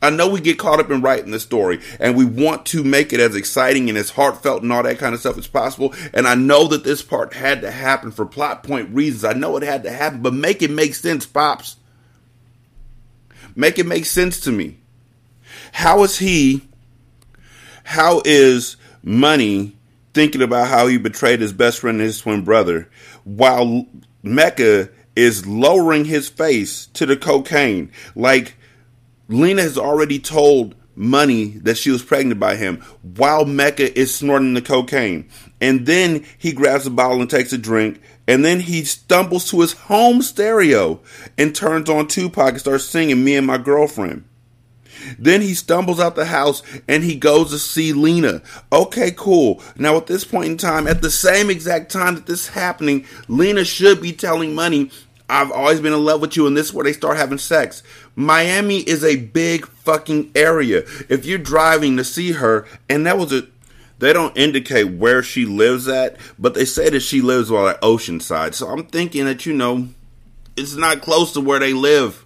[0.01, 3.11] I know we get caught up in writing the story and we want to make
[3.11, 5.93] it as exciting and as heartfelt and all that kind of stuff as possible.
[6.13, 9.23] And I know that this part had to happen for plot point reasons.
[9.23, 11.77] I know it had to happen, but make it make sense, Pops.
[13.55, 14.77] Make it make sense to me.
[15.71, 16.61] How is he,
[17.83, 19.75] how is Money
[20.13, 22.89] thinking about how he betrayed his best friend and his twin brother
[23.25, 23.85] while
[24.21, 27.91] Mecca is lowering his face to the cocaine.
[28.15, 28.55] Like
[29.27, 34.53] Lena has already told Money that she was pregnant by him while Mecca is snorting
[34.53, 35.27] the cocaine.
[35.59, 37.99] And then he grabs a bottle and takes a drink.
[38.27, 40.99] And then he stumbles to his home stereo
[41.37, 44.25] and turns on Tupac and starts singing Me and My Girlfriend.
[45.17, 48.41] Then he stumbles out the house and he goes to see Lena.
[48.71, 49.61] Okay, cool.
[49.75, 53.05] Now at this point in time, at the same exact time that this is happening,
[53.27, 54.91] Lena should be telling Money,
[55.33, 57.81] I've always been in love with you, and this is where they start having sex.
[58.15, 60.83] Miami is a big fucking area.
[61.09, 63.47] If you're driving to see her, and that was a
[63.97, 67.81] they don't indicate where she lives at, but they say that she lives on like
[67.81, 68.53] Oceanside.
[68.53, 69.87] So I'm thinking that you know
[70.55, 72.25] it's not close to where they live.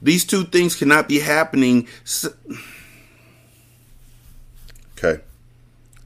[0.00, 1.88] These two things cannot be happening.
[5.02, 5.22] Okay.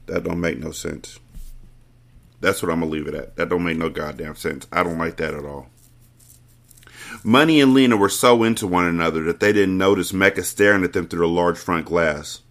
[0.05, 1.19] That don't make no sense.
[2.45, 3.37] That's what I'm gonna leave it at.
[3.37, 4.67] That don't make no goddamn sense.
[4.71, 5.65] I don't like that at all.
[7.23, 10.93] Money and Lena were so into one another that they didn't notice Mecca staring at
[10.93, 12.41] them through the large front glass.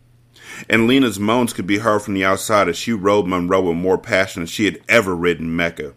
[0.69, 3.97] And Lena's moans could be heard from the outside as she rode Monroe with more
[3.97, 5.95] passion than she had ever ridden Mecca.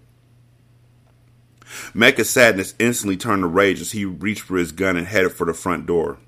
[1.96, 5.48] Mecca's sadness instantly turned to rage as he reached for his gun and headed for
[5.48, 6.20] the front door.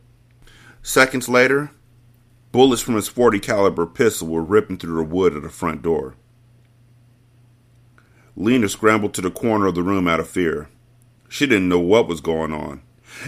[0.81, 1.69] Seconds later,
[2.51, 6.15] bullets from his 40 caliber pistol were ripping through the wood of the front door.
[8.39, 10.69] Lena scrambled to the corner of the room out of fear.
[11.27, 12.81] She didn't know what was going on,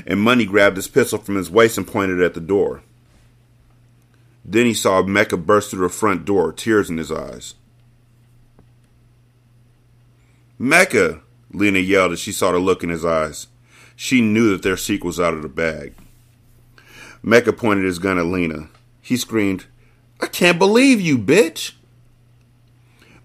[0.08, 2.82] and Money grabbed his pistol from his waist and pointed it at the door.
[4.46, 7.56] Then he saw Mecca burst through the front door, tears in his eyes.
[10.58, 11.20] Mecca!
[11.52, 13.48] Lena yelled as she saw the look in his eyes.
[13.98, 15.94] She knew that their secret was out of the bag.
[17.22, 18.70] Mecca pointed his gun at Lena.
[19.02, 19.66] He screamed,
[20.22, 21.74] I can't believe you, bitch!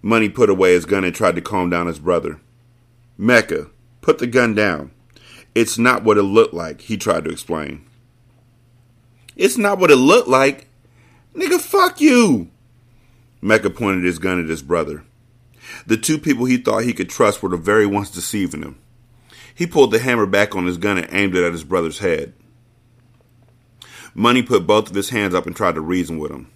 [0.07, 2.41] Money put away his gun and tried to calm down his brother.
[3.19, 3.67] Mecca,
[4.03, 4.93] put the gun down.
[5.53, 7.85] It's not what it looked like, he tried to explain.
[9.35, 10.69] It's not what it looked like.
[11.35, 12.49] Nigga, fuck you.
[13.41, 15.03] Mecca pointed his gun at his brother.
[15.89, 18.79] The two people he thought he could trust were the very ones deceiving him.
[19.57, 22.33] He pulled the hammer back on his gun and aimed it at his brother's head.
[24.15, 26.53] Money put both of his hands up and tried to reason with him.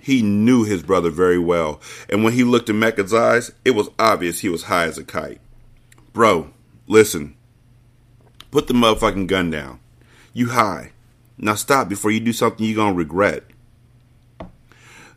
[0.00, 3.90] He knew his brother very well, and when he looked in Mecca's eyes, it was
[3.98, 5.40] obvious he was high as a kite.
[6.12, 6.50] Bro,
[6.86, 7.36] listen.
[8.50, 9.80] Put the motherfucking gun down.
[10.32, 10.92] You high.
[11.36, 13.44] Now stop before you do something you're gonna regret.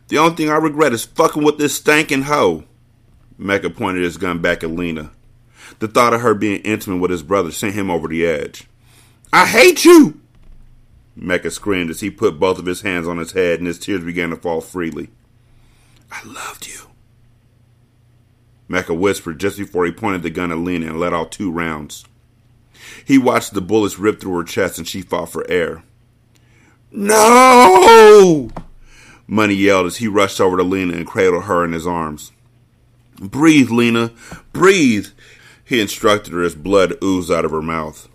[0.08, 2.64] The only thing I regret is fucking with this stankin' hoe.
[3.38, 5.10] Mecca pointed his gun back at Lena.
[5.78, 8.68] The thought of her being intimate with his brother sent him over the edge.
[9.32, 10.20] I hate you!
[11.14, 14.04] Mecca screamed as he put both of his hands on his head and his tears
[14.04, 15.10] began to fall freely.
[16.10, 16.88] I loved you.
[18.68, 22.04] Mecca whispered just before he pointed the gun at Lena and let out two rounds.
[23.04, 25.82] He watched the bullets rip through her chest and she fought for air.
[26.90, 28.50] No!
[29.26, 32.32] Money yelled as he rushed over to Lena and cradled her in his arms.
[33.18, 34.10] Breathe, Lena.
[34.52, 35.08] Breathe,
[35.64, 38.08] he instructed her as blood oozed out of her mouth.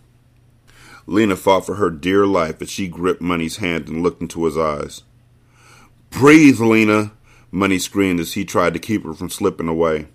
[1.07, 4.57] Lena fought for her dear life as she gripped Money's hand and looked into his
[4.57, 5.03] eyes.
[6.09, 7.13] Breathe, Lena,
[7.49, 10.07] Money screamed as he tried to keep her from slipping away.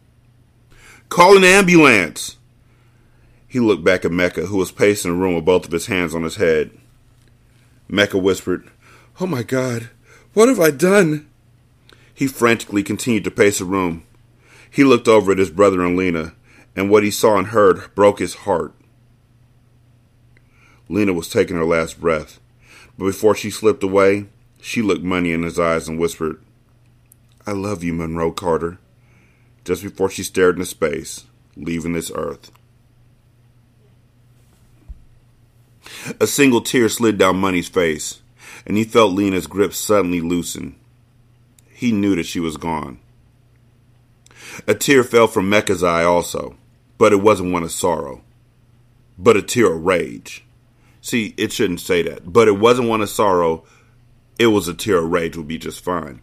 [1.09, 2.37] Call an ambulance!
[3.49, 6.15] He looked back at Mecca, who was pacing the room with both of his hands
[6.15, 6.71] on his head.
[7.89, 8.71] Mecca whispered,
[9.21, 9.89] Oh my God,
[10.35, 11.29] what have I done?
[12.15, 14.05] He frantically continued to pace the room.
[14.71, 16.35] He looked over at his brother and Lena,
[16.77, 18.75] and what he saw and heard broke his heart.
[20.93, 22.39] Lena was taking her last breath.
[22.99, 24.27] But before she slipped away,
[24.61, 26.39] she looked Money in his eyes and whispered,
[27.47, 28.79] I love you, Monroe Carter,
[29.65, 31.25] just before she stared into space,
[31.57, 32.53] leaving this earth.
[36.21, 38.21] A single tear slid down Money's face,
[38.67, 40.77] and he felt Lena's grip suddenly loosen.
[41.71, 42.99] He knew that she was gone.
[44.69, 46.57] A tear fell from Mecca's eye also,
[46.99, 48.21] but it wasn't one of sorrow,
[49.19, 50.45] but a tear of rage.
[51.03, 52.33] See, it shouldn't say that.
[52.33, 53.65] But it wasn't one of sorrow.
[54.39, 56.23] It was a tear of rage would be just fine.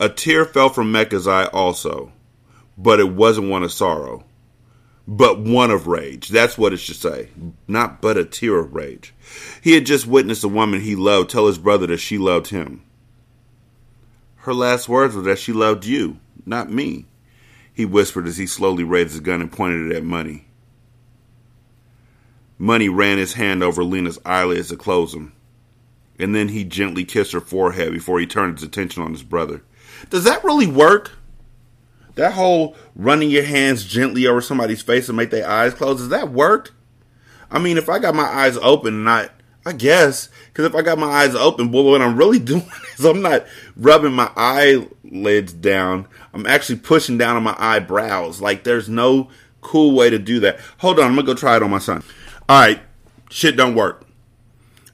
[0.00, 2.12] A tear fell from Mecca's eye also,
[2.76, 4.24] but it wasn't one of sorrow,
[5.06, 6.30] but one of rage.
[6.30, 7.28] That's what it should say.
[7.68, 9.14] Not but a tear of rage.
[9.62, 12.82] He had just witnessed a woman he loved tell his brother that she loved him.
[14.38, 17.06] Her last words were that she loved you, not me,
[17.72, 20.46] he whispered as he slowly raised his gun and pointed it at Money.
[22.58, 25.32] Money ran his hand over Lena's eyelids to close them.
[26.18, 29.62] And then he gently kissed her forehead before he turned his attention on his brother.
[30.10, 31.12] Does that really work?
[32.14, 36.10] That whole running your hands gently over somebody's face and make their eyes close, does
[36.10, 36.72] that work?
[37.50, 39.30] I mean, if I got my eyes open and I,
[39.66, 43.04] I guess, because if I got my eyes open, boy, what I'm really doing is
[43.04, 43.46] I'm not
[43.76, 46.06] rubbing my eyelids down.
[46.32, 48.40] I'm actually pushing down on my eyebrows.
[48.40, 49.30] Like, there's no
[49.60, 50.60] cool way to do that.
[50.78, 52.04] Hold on, I'm gonna go try it on my son.
[52.48, 52.80] All right,
[53.30, 54.06] shit don't work.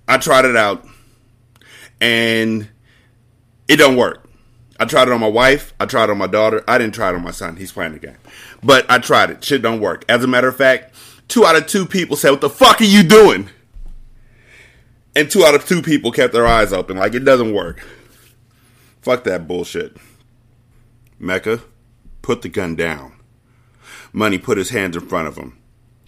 [0.06, 0.86] I tried it out,
[2.00, 2.68] and
[3.68, 4.28] it don't work.
[4.78, 5.74] I tried it on my wife.
[5.78, 6.64] I tried it on my daughter.
[6.66, 7.56] I didn't try it on my son.
[7.56, 8.16] He's playing the game.
[8.62, 9.44] But I tried it.
[9.44, 10.06] Shit don't work.
[10.08, 10.94] As a matter of fact,
[11.28, 13.50] two out of two people said, What the fuck are you doing?
[15.14, 16.96] And two out of two people kept their eyes open.
[16.96, 17.86] Like it doesn't work.
[19.02, 19.96] Fuck that bullshit.
[21.18, 21.60] Mecca,
[22.22, 23.16] put the gun down.
[24.12, 25.59] Money put his hands in front of him.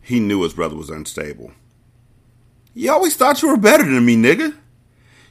[0.03, 1.53] He knew his brother was unstable.
[2.75, 4.57] You always thought you were better than me, nigga.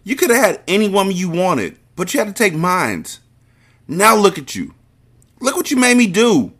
[0.03, 3.19] You could have had any woman you wanted, but you had to take mines.
[3.87, 4.73] Now look at you.
[5.39, 6.53] Look what you made me do.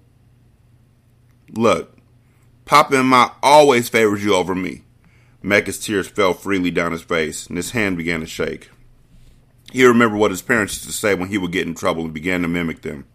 [1.53, 1.97] Look,
[2.65, 4.83] Papa and Ma always favored you over me.
[5.43, 8.69] Mecca's tears fell freely down his face, and his hand began to shake.
[9.71, 12.13] He remembered what his parents used to say when he would get in trouble and
[12.13, 13.05] began to mimic them.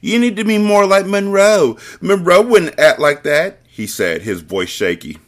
[0.00, 1.76] You need to be more like Monroe.
[2.00, 5.18] Monroe wouldn't act like that, he said, his voice shaky.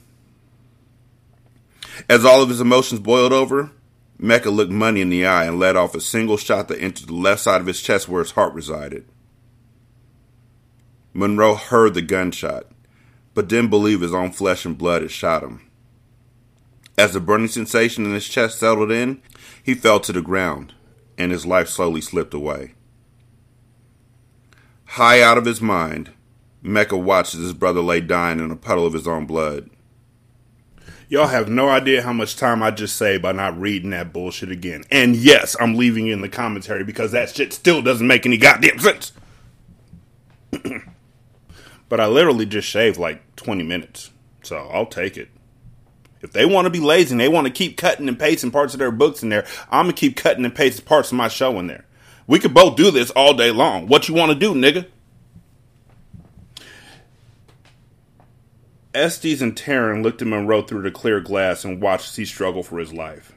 [2.08, 3.70] As all of his emotions boiled over,
[4.18, 7.14] Mecca looked Money in the eye and let off a single shot that entered the
[7.14, 9.06] left side of his chest where his heart resided.
[11.12, 12.66] Monroe heard the gunshot,
[13.34, 15.70] but didn't believe his own flesh and blood had shot him.
[16.98, 19.22] As the burning sensation in his chest settled in,
[19.62, 20.74] he fell to the ground,
[21.16, 22.74] and his life slowly slipped away.
[24.86, 26.10] High out of his mind,
[26.62, 29.70] Mecca watched as his brother lay dying in a puddle of his own blood.
[31.08, 34.50] Y'all have no idea how much time I just saved by not reading that bullshit
[34.52, 34.84] again.
[34.92, 38.78] And yes, I'm leaving in the commentary because that shit still doesn't make any goddamn
[38.78, 39.12] sense.
[41.88, 44.10] but I literally just shaved like 20 minutes.
[44.42, 45.30] So I'll take it.
[46.22, 48.74] If they want to be lazy and they want to keep cutting and pasting parts
[48.74, 51.28] of their books in there, I'm going to keep cutting and pasting parts of my
[51.28, 51.86] show in there.
[52.26, 53.88] We could both do this all day long.
[53.88, 54.86] What you want to do, nigga?
[58.92, 62.66] Estes and Taryn looked at Monroe through the clear glass and watched as he struggled
[62.66, 63.32] for his life.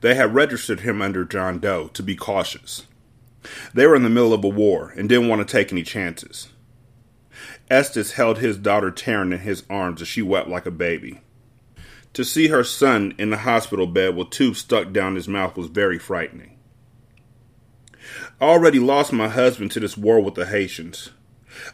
[0.00, 2.86] They had registered him under John Doe to be cautious.
[3.74, 6.48] They were in the middle of a war and didn't want to take any chances.
[7.68, 11.20] Estes held his daughter Taryn in his arms as she wept like a baby.
[12.12, 15.66] To see her son in the hospital bed with tubes stuck down his mouth was
[15.66, 16.56] very frightening.
[18.40, 21.10] I already lost my husband to this war with the Haitians.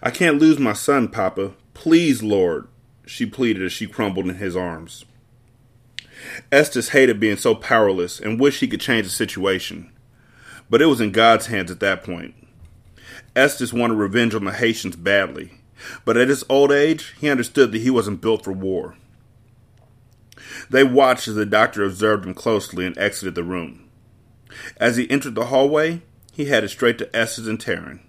[0.03, 1.53] I can't lose my son, Papa.
[1.75, 2.67] Please, Lord,
[3.07, 5.05] she pleaded as she crumbled in his arms.
[6.51, 9.91] Estes hated being so powerless and wished he could change the situation.
[10.71, 12.35] But it was in God's hands at that point.
[13.37, 15.53] Estes wanted revenge on the Haitians badly,
[16.05, 18.97] but at his old age, he understood that he wasn't built for war.
[20.71, 23.89] They watched as the doctor observed him closely and exited the room.
[24.77, 26.03] As he entered the hallway,
[26.33, 28.01] he headed straight to Estes and Taryn.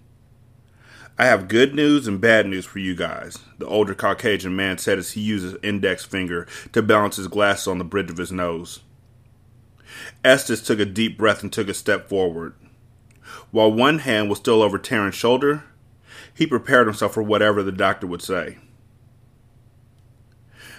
[1.18, 4.97] I have good news and bad news for you guys, the older Caucasian man said
[4.97, 8.34] as he used his index finger to balance his glasses on the bridge of his
[8.34, 8.82] nose.
[10.26, 12.53] Estes took a deep breath and took a step forward.
[13.51, 15.63] While one hand was still over Taryn's shoulder,
[16.34, 18.57] he prepared himself for whatever the doctor would say.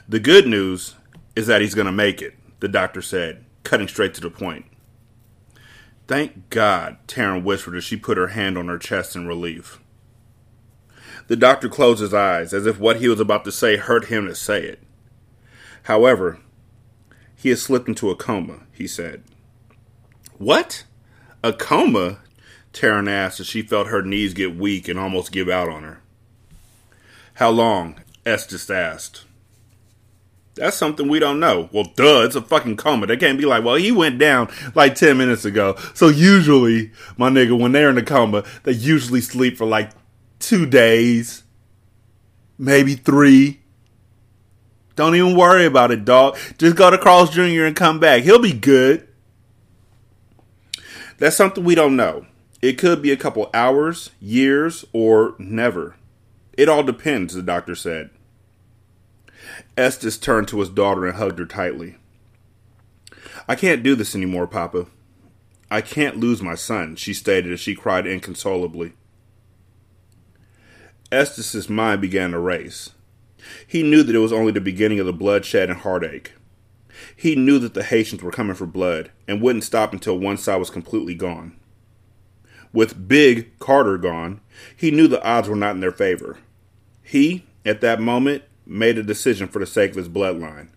[0.07, 0.97] The good news
[1.35, 4.67] is that he's going to make it, the doctor said, cutting straight to the point.
[6.07, 9.81] Thank God, Taryn whispered as she put her hand on her chest in relief.
[11.29, 14.27] The doctor closed his eyes, as if what he was about to say hurt him
[14.27, 14.83] to say it.
[15.85, 16.39] However,
[17.35, 19.23] he has slipped into a coma, he said.
[20.39, 20.85] What?
[21.43, 22.19] A coma?
[22.73, 26.01] Taryn asked as she felt her knees get weak and almost give out on her.
[27.35, 28.01] How long?
[28.25, 29.25] Estes asked.
[30.57, 31.69] That's something we don't know.
[31.71, 33.07] Well, duh, it's a fucking coma.
[33.07, 35.77] They can't be like, well, he went down like 10 minutes ago.
[35.95, 39.91] So usually, my nigga, when they're in a coma, they usually sleep for like
[40.39, 41.45] two days,
[42.59, 43.61] maybe three.
[44.95, 46.39] Don't even worry about it, dog.
[46.59, 47.65] Just go to Carl's Jr.
[47.65, 48.23] and come back.
[48.23, 49.07] He'll be good.
[51.19, 52.27] That's something we don't know.
[52.63, 55.97] It could be a couple hours, years, or never.
[56.55, 58.11] It all depends, the doctor said.
[59.77, 61.97] Estes turned to his daughter and hugged her tightly.
[63.47, 64.87] I can't do this anymore, Papa.
[65.71, 68.93] I can't lose my son, she stated as she cried inconsolably.
[71.13, 72.91] Estes's mind began to race.
[73.67, 76.33] He knew that it was only the beginning of the bloodshed and heartache.
[77.15, 80.57] He knew that the Haitians were coming for blood and wouldn't stop until one side
[80.57, 81.57] was completely gone.
[82.73, 84.41] With Big Carter gone,
[84.77, 86.39] he knew the odds were not in their favor.
[87.03, 90.69] He, at that moment, made a decision for the sake of his bloodline.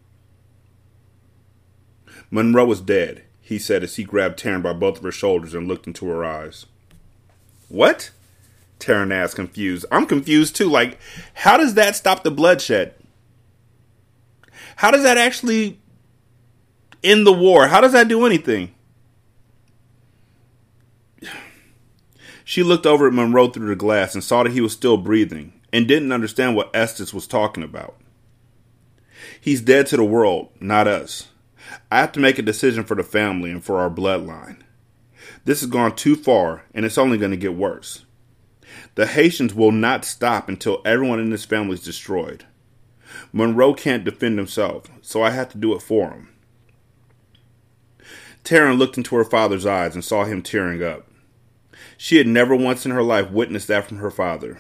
[2.29, 5.67] Monroe was dead, he said as he grabbed Taryn by both of her shoulders and
[5.67, 6.67] looked into her eyes.
[7.67, 8.11] What?
[8.87, 9.85] Asked, confused.
[9.91, 10.69] I'm confused too.
[10.69, 10.99] Like,
[11.33, 12.95] how does that stop the bloodshed?
[14.77, 15.79] How does that actually
[17.03, 17.67] end the war?
[17.67, 18.73] How does that do anything?
[22.45, 25.53] She looked over at Monroe through the glass and saw that he was still breathing
[25.71, 27.95] and didn't understand what Estes was talking about.
[29.39, 31.27] He's dead to the world, not us.
[31.91, 34.61] I have to make a decision for the family and for our bloodline.
[35.45, 38.05] This has gone too far, and it's only going to get worse.
[38.99, 42.43] The Haitians will not stop until everyone in this family is destroyed.
[43.31, 46.27] Monroe can't defend himself, so I have to do it for him.
[48.43, 51.07] Taryn looked into her father's eyes and saw him tearing up.
[51.97, 54.59] She had never once in her life witnessed that from her father.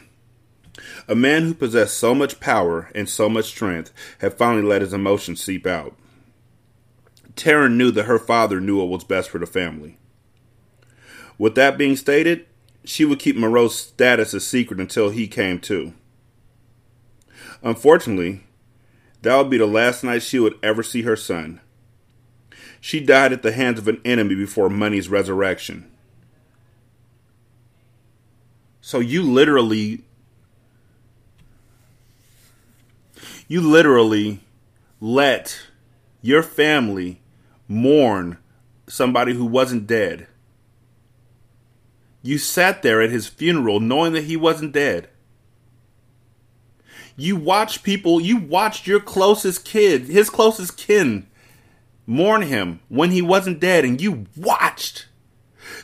[1.09, 4.93] A man who possessed so much power and so much strength had finally let his
[4.93, 5.97] emotions seep out.
[7.35, 9.97] Taryn knew that her father knew what was best for the family.
[11.37, 12.45] With that being stated,
[12.83, 15.93] she would keep Monroe's status a secret until he came to.
[17.61, 18.43] Unfortunately,
[19.21, 21.59] that would be the last night she would ever see her son.
[22.81, 25.89] She died at the hands of an enemy before Money's resurrection.
[28.81, 30.03] So you literally
[33.47, 34.39] you literally
[35.01, 35.59] let
[36.21, 37.21] your family
[37.67, 38.37] mourn
[38.87, 40.27] somebody who wasn't dead.
[42.21, 45.09] You sat there at his funeral knowing that he wasn't dead.
[47.15, 51.27] You watched people, you watched your closest kid, his closest kin,
[52.05, 55.07] mourn him when he wasn't dead, and you watched.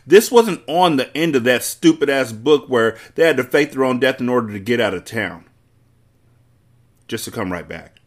[0.08, 3.72] This wasn't on the end of that stupid ass book where they had to fake
[3.72, 5.46] their own death in order to get out of town.
[7.08, 8.00] Just to come right back.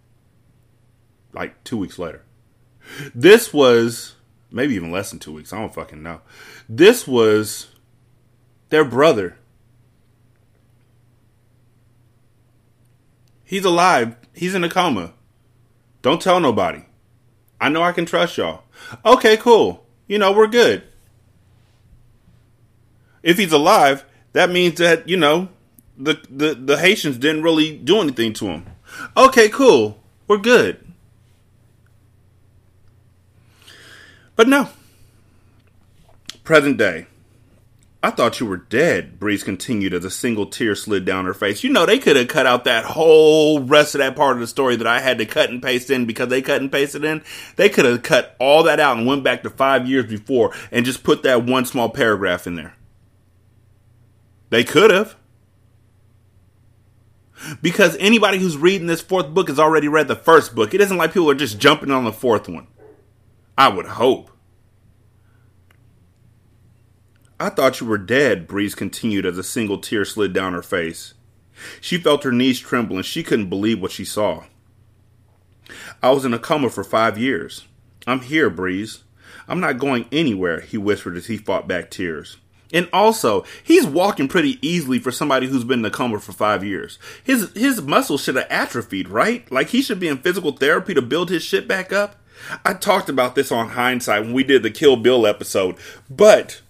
[1.33, 2.25] Like two weeks later.
[3.15, 4.17] This was
[4.51, 5.53] maybe even less than two weeks.
[5.53, 6.21] I don't fucking know.
[6.69, 7.68] This was
[8.69, 9.37] their brother.
[13.45, 14.17] He's alive.
[14.35, 15.15] He's in a coma.
[16.03, 16.83] Don't tell nobody.
[17.61, 18.63] I know I can trust y'all.
[19.05, 19.87] Okay, cool.
[20.07, 20.85] You know, we're good.
[23.23, 25.49] If he's alive, that means that, you know,
[25.97, 28.67] the, the, the Haitians didn't really do anything to him.
[29.17, 30.01] Okay, cool.
[30.29, 30.85] We're good.
[34.37, 34.69] But no.
[36.45, 37.07] Present day.
[38.01, 41.65] I thought you were dead, Breeze continued as a single tear slid down her face.
[41.65, 44.47] You know, they could have cut out that whole rest of that part of the
[44.47, 47.25] story that I had to cut and paste in because they cut and pasted in.
[47.57, 50.87] They could have cut all that out and went back to five years before and
[50.87, 52.77] just put that one small paragraph in there.
[54.51, 55.17] They could have.
[57.61, 60.73] Because anybody who's reading this fourth book has already read the first book.
[60.73, 62.69] It isn't like people are just jumping on the fourth one.
[63.57, 64.31] I would hope.
[67.41, 71.15] I thought you were dead, Breeze continued as a single tear slid down her face.
[71.81, 74.45] She felt her knees tremble and she couldn't believe what she saw.
[76.03, 77.67] I was in a coma for five years.
[78.07, 79.05] I'm here, Breeze.
[79.47, 82.39] I'm not going anywhere, he whispered as he fought back tears.
[82.73, 86.63] And also, he's walking pretty easily for somebody who's been in a coma for five
[86.63, 86.99] years.
[87.25, 89.51] His his muscles should have atrophied, right?
[89.51, 92.17] Like he should be in physical therapy to build his shit back up.
[92.65, 95.77] I talked about this on hindsight when we did the Kill Bill episode,
[96.11, 96.61] but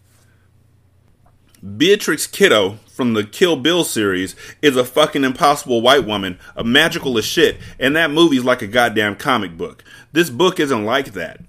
[1.76, 7.18] Beatrix Kiddo from the Kill Bill series is a fucking impossible white woman, a magical
[7.18, 9.82] as shit, and that movie's like a goddamn comic book.
[10.12, 11.40] This book isn't like that.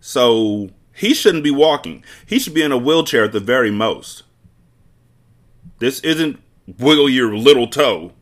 [0.00, 2.04] So he shouldn't be walking.
[2.26, 4.24] He should be in a wheelchair at the very most.
[5.78, 6.40] This isn't
[6.78, 8.12] wiggle your little toe.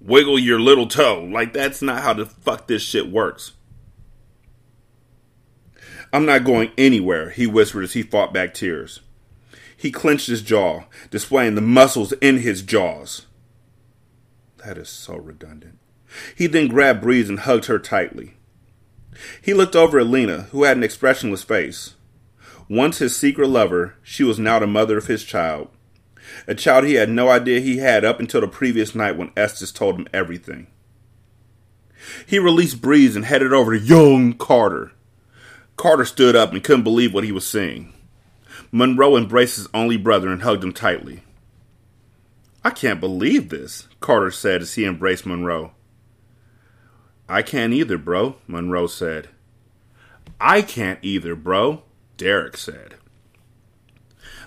[0.00, 1.28] Wiggle your little toe.
[1.30, 3.52] Like that's not how the fuck this shit works.
[6.12, 9.00] I'm not going anywhere, he whispered as he fought back tears.
[9.80, 13.24] He clenched his jaw, displaying the muscles in his jaws.
[14.58, 15.78] That is so redundant.
[16.36, 18.34] He then grabbed Breeze and hugged her tightly.
[19.40, 21.94] He looked over at Lena, who had an expressionless face.
[22.68, 25.68] Once his secret lover, she was now the mother of his child.
[26.46, 29.72] A child he had no idea he had up until the previous night when Estes
[29.72, 30.66] told him everything.
[32.26, 34.92] He released Breeze and headed over to young Carter.
[35.76, 37.94] Carter stood up and couldn't believe what he was seeing.
[38.72, 41.22] Monroe embraced his only brother and hugged him tightly.
[42.62, 45.72] I can't believe this, Carter said as he embraced Monroe.
[47.28, 49.28] I can't either, bro, Monroe said.
[50.40, 51.82] I can't either, bro,
[52.16, 52.96] Derek said.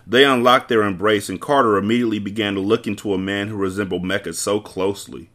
[0.05, 4.03] They unlocked their embrace, and Carter immediately began to look into a man who resembled
[4.03, 5.29] Mecca so closely.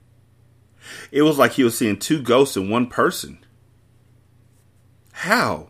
[1.11, 3.45] It was like he was seeing two ghosts in one person.
[5.13, 5.69] How?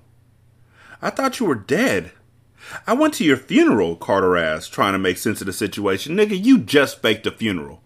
[1.01, 2.13] I thought you were dead.
[2.87, 6.17] I went to your funeral, Carter asked, trying to make sense of the situation.
[6.17, 7.83] Nigga, you just faked a funeral.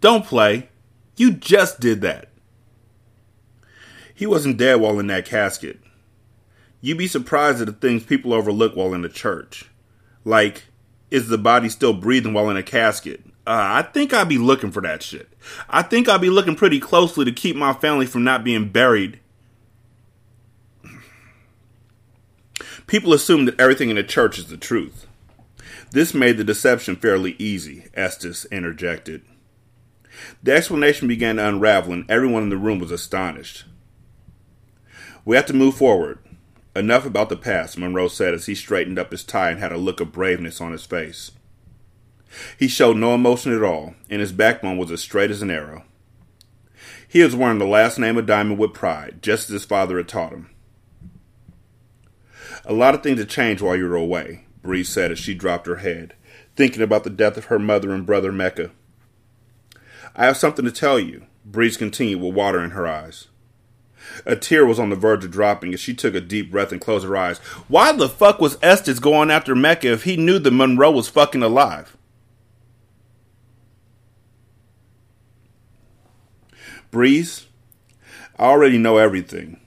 [0.00, 0.68] Don't play.
[1.16, 2.30] You just did that.
[4.14, 5.80] He wasn't dead while in that casket.
[6.80, 9.64] You'd be surprised at the things people overlook while in the church.
[10.24, 10.64] Like,
[11.10, 13.22] is the body still breathing while in a casket?
[13.46, 15.28] Uh, I think I'd be looking for that shit.
[15.70, 19.20] I think I'd be looking pretty closely to keep my family from not being buried.
[22.86, 25.06] People assume that everything in the church is the truth.
[25.90, 29.22] This made the deception fairly easy, Estes interjected.
[30.42, 33.64] The explanation began to unravel, and everyone in the room was astonished.
[35.24, 36.20] We have to move forward.
[36.76, 39.78] Enough about the past, Monroe said as he straightened up his tie and had a
[39.78, 41.32] look of braveness on his face.
[42.58, 45.84] He showed no emotion at all, and his backbone was as straight as an arrow.
[47.08, 50.08] He was wearing the last name of Diamond with pride, just as his father had
[50.08, 50.50] taught him.
[52.68, 55.68] A lot of things have changed while you were away, Bree said as she dropped
[55.68, 56.14] her head,
[56.56, 58.72] thinking about the death of her mother and brother Mecca.
[60.16, 63.28] I have something to tell you, Breeze continued with water in her eyes.
[64.24, 66.80] A tear was on the verge of dropping as she took a deep breath and
[66.80, 67.38] closed her eyes.
[67.68, 71.44] Why the fuck was Estes going after Mecca if he knew that Monroe was fucking
[71.44, 71.96] alive?
[76.90, 77.46] Breeze,
[78.38, 79.60] I already know everything.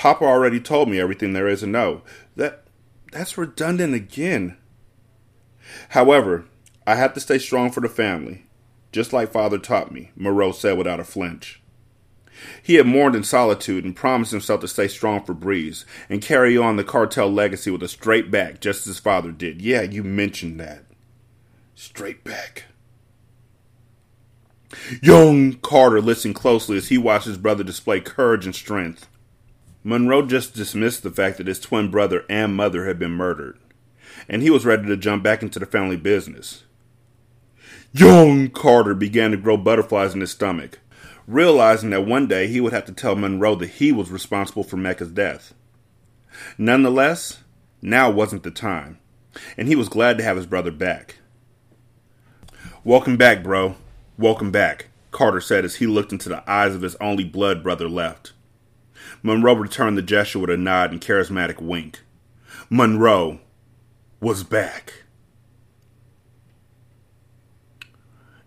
[0.00, 2.00] Papa already told me everything there is to know.
[2.36, 2.64] That
[3.12, 4.56] that's redundant again.
[5.90, 6.46] However,
[6.86, 8.46] I have to stay strong for the family,
[8.92, 11.60] just like father taught me, Monroe said without a flinch.
[12.62, 16.56] He had mourned in solitude and promised himself to stay strong for Breeze and carry
[16.56, 19.60] on the cartel legacy with a straight back, just as his father did.
[19.60, 20.84] Yeah, you mentioned that.
[21.74, 22.64] Straight back.
[25.02, 29.08] Young Carter listened closely as he watched his brother display courage and strength.
[29.82, 33.58] Monroe just dismissed the fact that his twin brother and mother had been murdered,
[34.28, 36.64] and he was ready to jump back into the family business.
[37.92, 40.80] Young Carter began to grow butterflies in his stomach,
[41.26, 44.76] realizing that one day he would have to tell Monroe that he was responsible for
[44.76, 45.54] Mecca's death.
[46.58, 47.42] Nonetheless,
[47.80, 48.98] now wasn't the time,
[49.56, 51.16] and he was glad to have his brother back.
[52.84, 53.76] Welcome back, bro.
[54.18, 57.88] Welcome back, Carter said as he looked into the eyes of his only blood brother
[57.88, 58.32] left.
[59.22, 62.00] Monroe returned the gesture with a nod and charismatic wink.
[62.68, 63.40] Monroe
[64.20, 65.04] was back.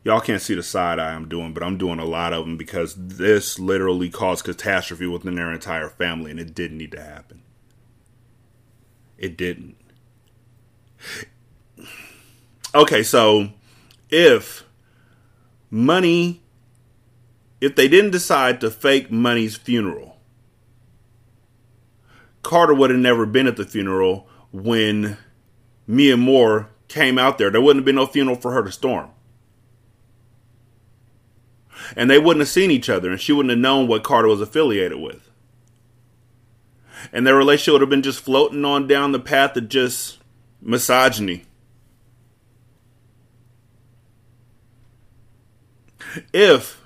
[0.04, 2.58] Y'all can't see the side eye I'm doing, but I'm doing a lot of them
[2.58, 7.42] because this literally caused catastrophe within their entire family, and it didn't need to happen.
[9.18, 9.78] It didn't.
[12.76, 13.50] Okay, so
[14.10, 14.66] if
[15.70, 16.42] money,
[17.62, 20.13] if they didn't decide to fake money's funeral,
[22.44, 25.18] Carter would have never been at the funeral when
[25.90, 27.50] Miamor came out there.
[27.50, 29.10] There wouldn't have been no funeral for her to storm.
[31.96, 34.42] And they wouldn't have seen each other, and she wouldn't have known what Carter was
[34.42, 35.30] affiliated with.
[37.12, 40.20] And their relationship would have been just floating on down the path of just
[40.62, 41.46] misogyny.
[46.32, 46.82] If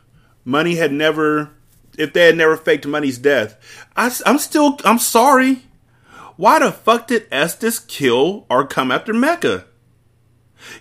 [0.46, 1.52] money had never
[1.98, 3.58] if they had never faked Money's death.
[3.96, 5.64] I, am still, I'm sorry.
[6.36, 9.66] Why the fuck did Estes kill or come after Mecca?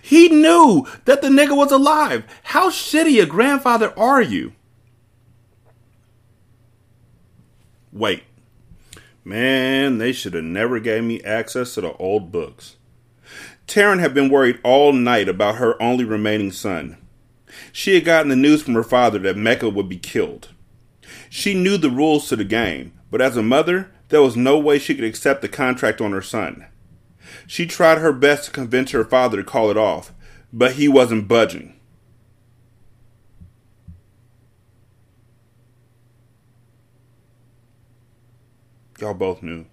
[0.01, 2.23] He knew that the nigga was alive.
[2.43, 4.53] How shitty a grandfather are you?
[7.91, 8.23] Wait.
[9.23, 12.77] Man, they should have never gave me access to the old books.
[13.67, 16.97] Taryn had been worried all night about her only remaining son.
[17.71, 20.49] She had gotten the news from her father that Mecca would be killed.
[21.29, 24.79] She knew the rules to the game, but as a mother, there was no way
[24.79, 26.65] she could accept the contract on her son.
[27.45, 30.13] She tried her best to convince her father to call it off,
[30.51, 31.73] but he wasn't budging.
[38.99, 39.65] Y'all both knew.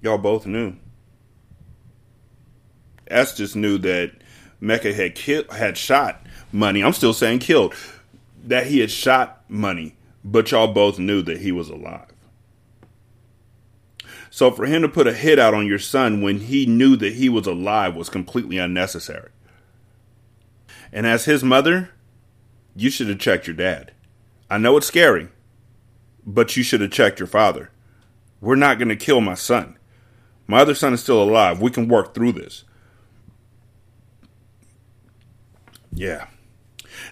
[0.00, 0.76] Y'all both knew.
[3.08, 4.12] Estes knew that
[4.60, 6.82] Mecca had killed, had shot money.
[6.82, 7.74] I'm still saying killed
[8.42, 12.12] that he had shot money, but y'all both knew that he was alive.
[14.30, 17.14] So for him to put a hit out on your son when he knew that
[17.14, 19.30] he was alive was completely unnecessary.
[20.90, 21.90] And as his mother,
[22.74, 23.92] you should have checked your dad.
[24.50, 25.28] I know it's scary,
[26.26, 27.70] but you should have checked your father.
[28.40, 29.78] We're not going to kill my son.
[30.46, 31.60] My other son is still alive.
[31.60, 32.64] We can work through this.
[35.92, 36.26] Yeah.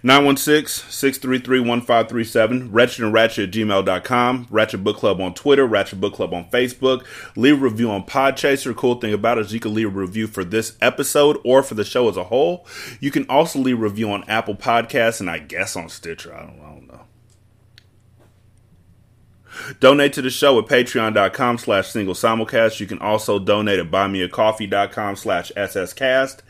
[0.05, 6.49] 916-633-1537, Wretched and Ratchet at gmail.com, Ratchet Book Club on Twitter, Ratchet Book Club on
[6.51, 7.05] Facebook.
[7.37, 8.75] Leave a review on Podchaser.
[8.75, 11.75] Cool thing about it is you can leave a review for this episode or for
[11.75, 12.67] the show as a whole.
[13.01, 16.35] You can also leave a review on Apple Podcasts and I guess on Stitcher.
[16.35, 17.01] I don't, I don't know.
[19.81, 22.81] Donate to the show at patreon.com slash single simulcast.
[22.81, 26.41] You can also donate at buymeacoffee.com slash sscast.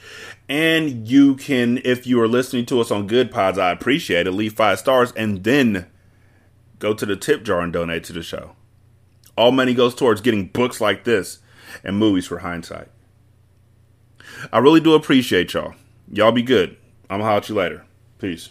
[0.48, 4.32] And you can, if you are listening to us on Goodpods, I appreciate it.
[4.32, 5.86] Leave five stars and then
[6.78, 8.56] go to the tip jar and donate to the show.
[9.36, 11.38] All money goes towards getting books like this
[11.84, 12.88] and movies for hindsight.
[14.52, 15.74] I really do appreciate y'all.
[16.10, 16.76] Y'all be good.
[17.08, 17.84] I'm gonna holler at you later.
[18.18, 18.50] Peace.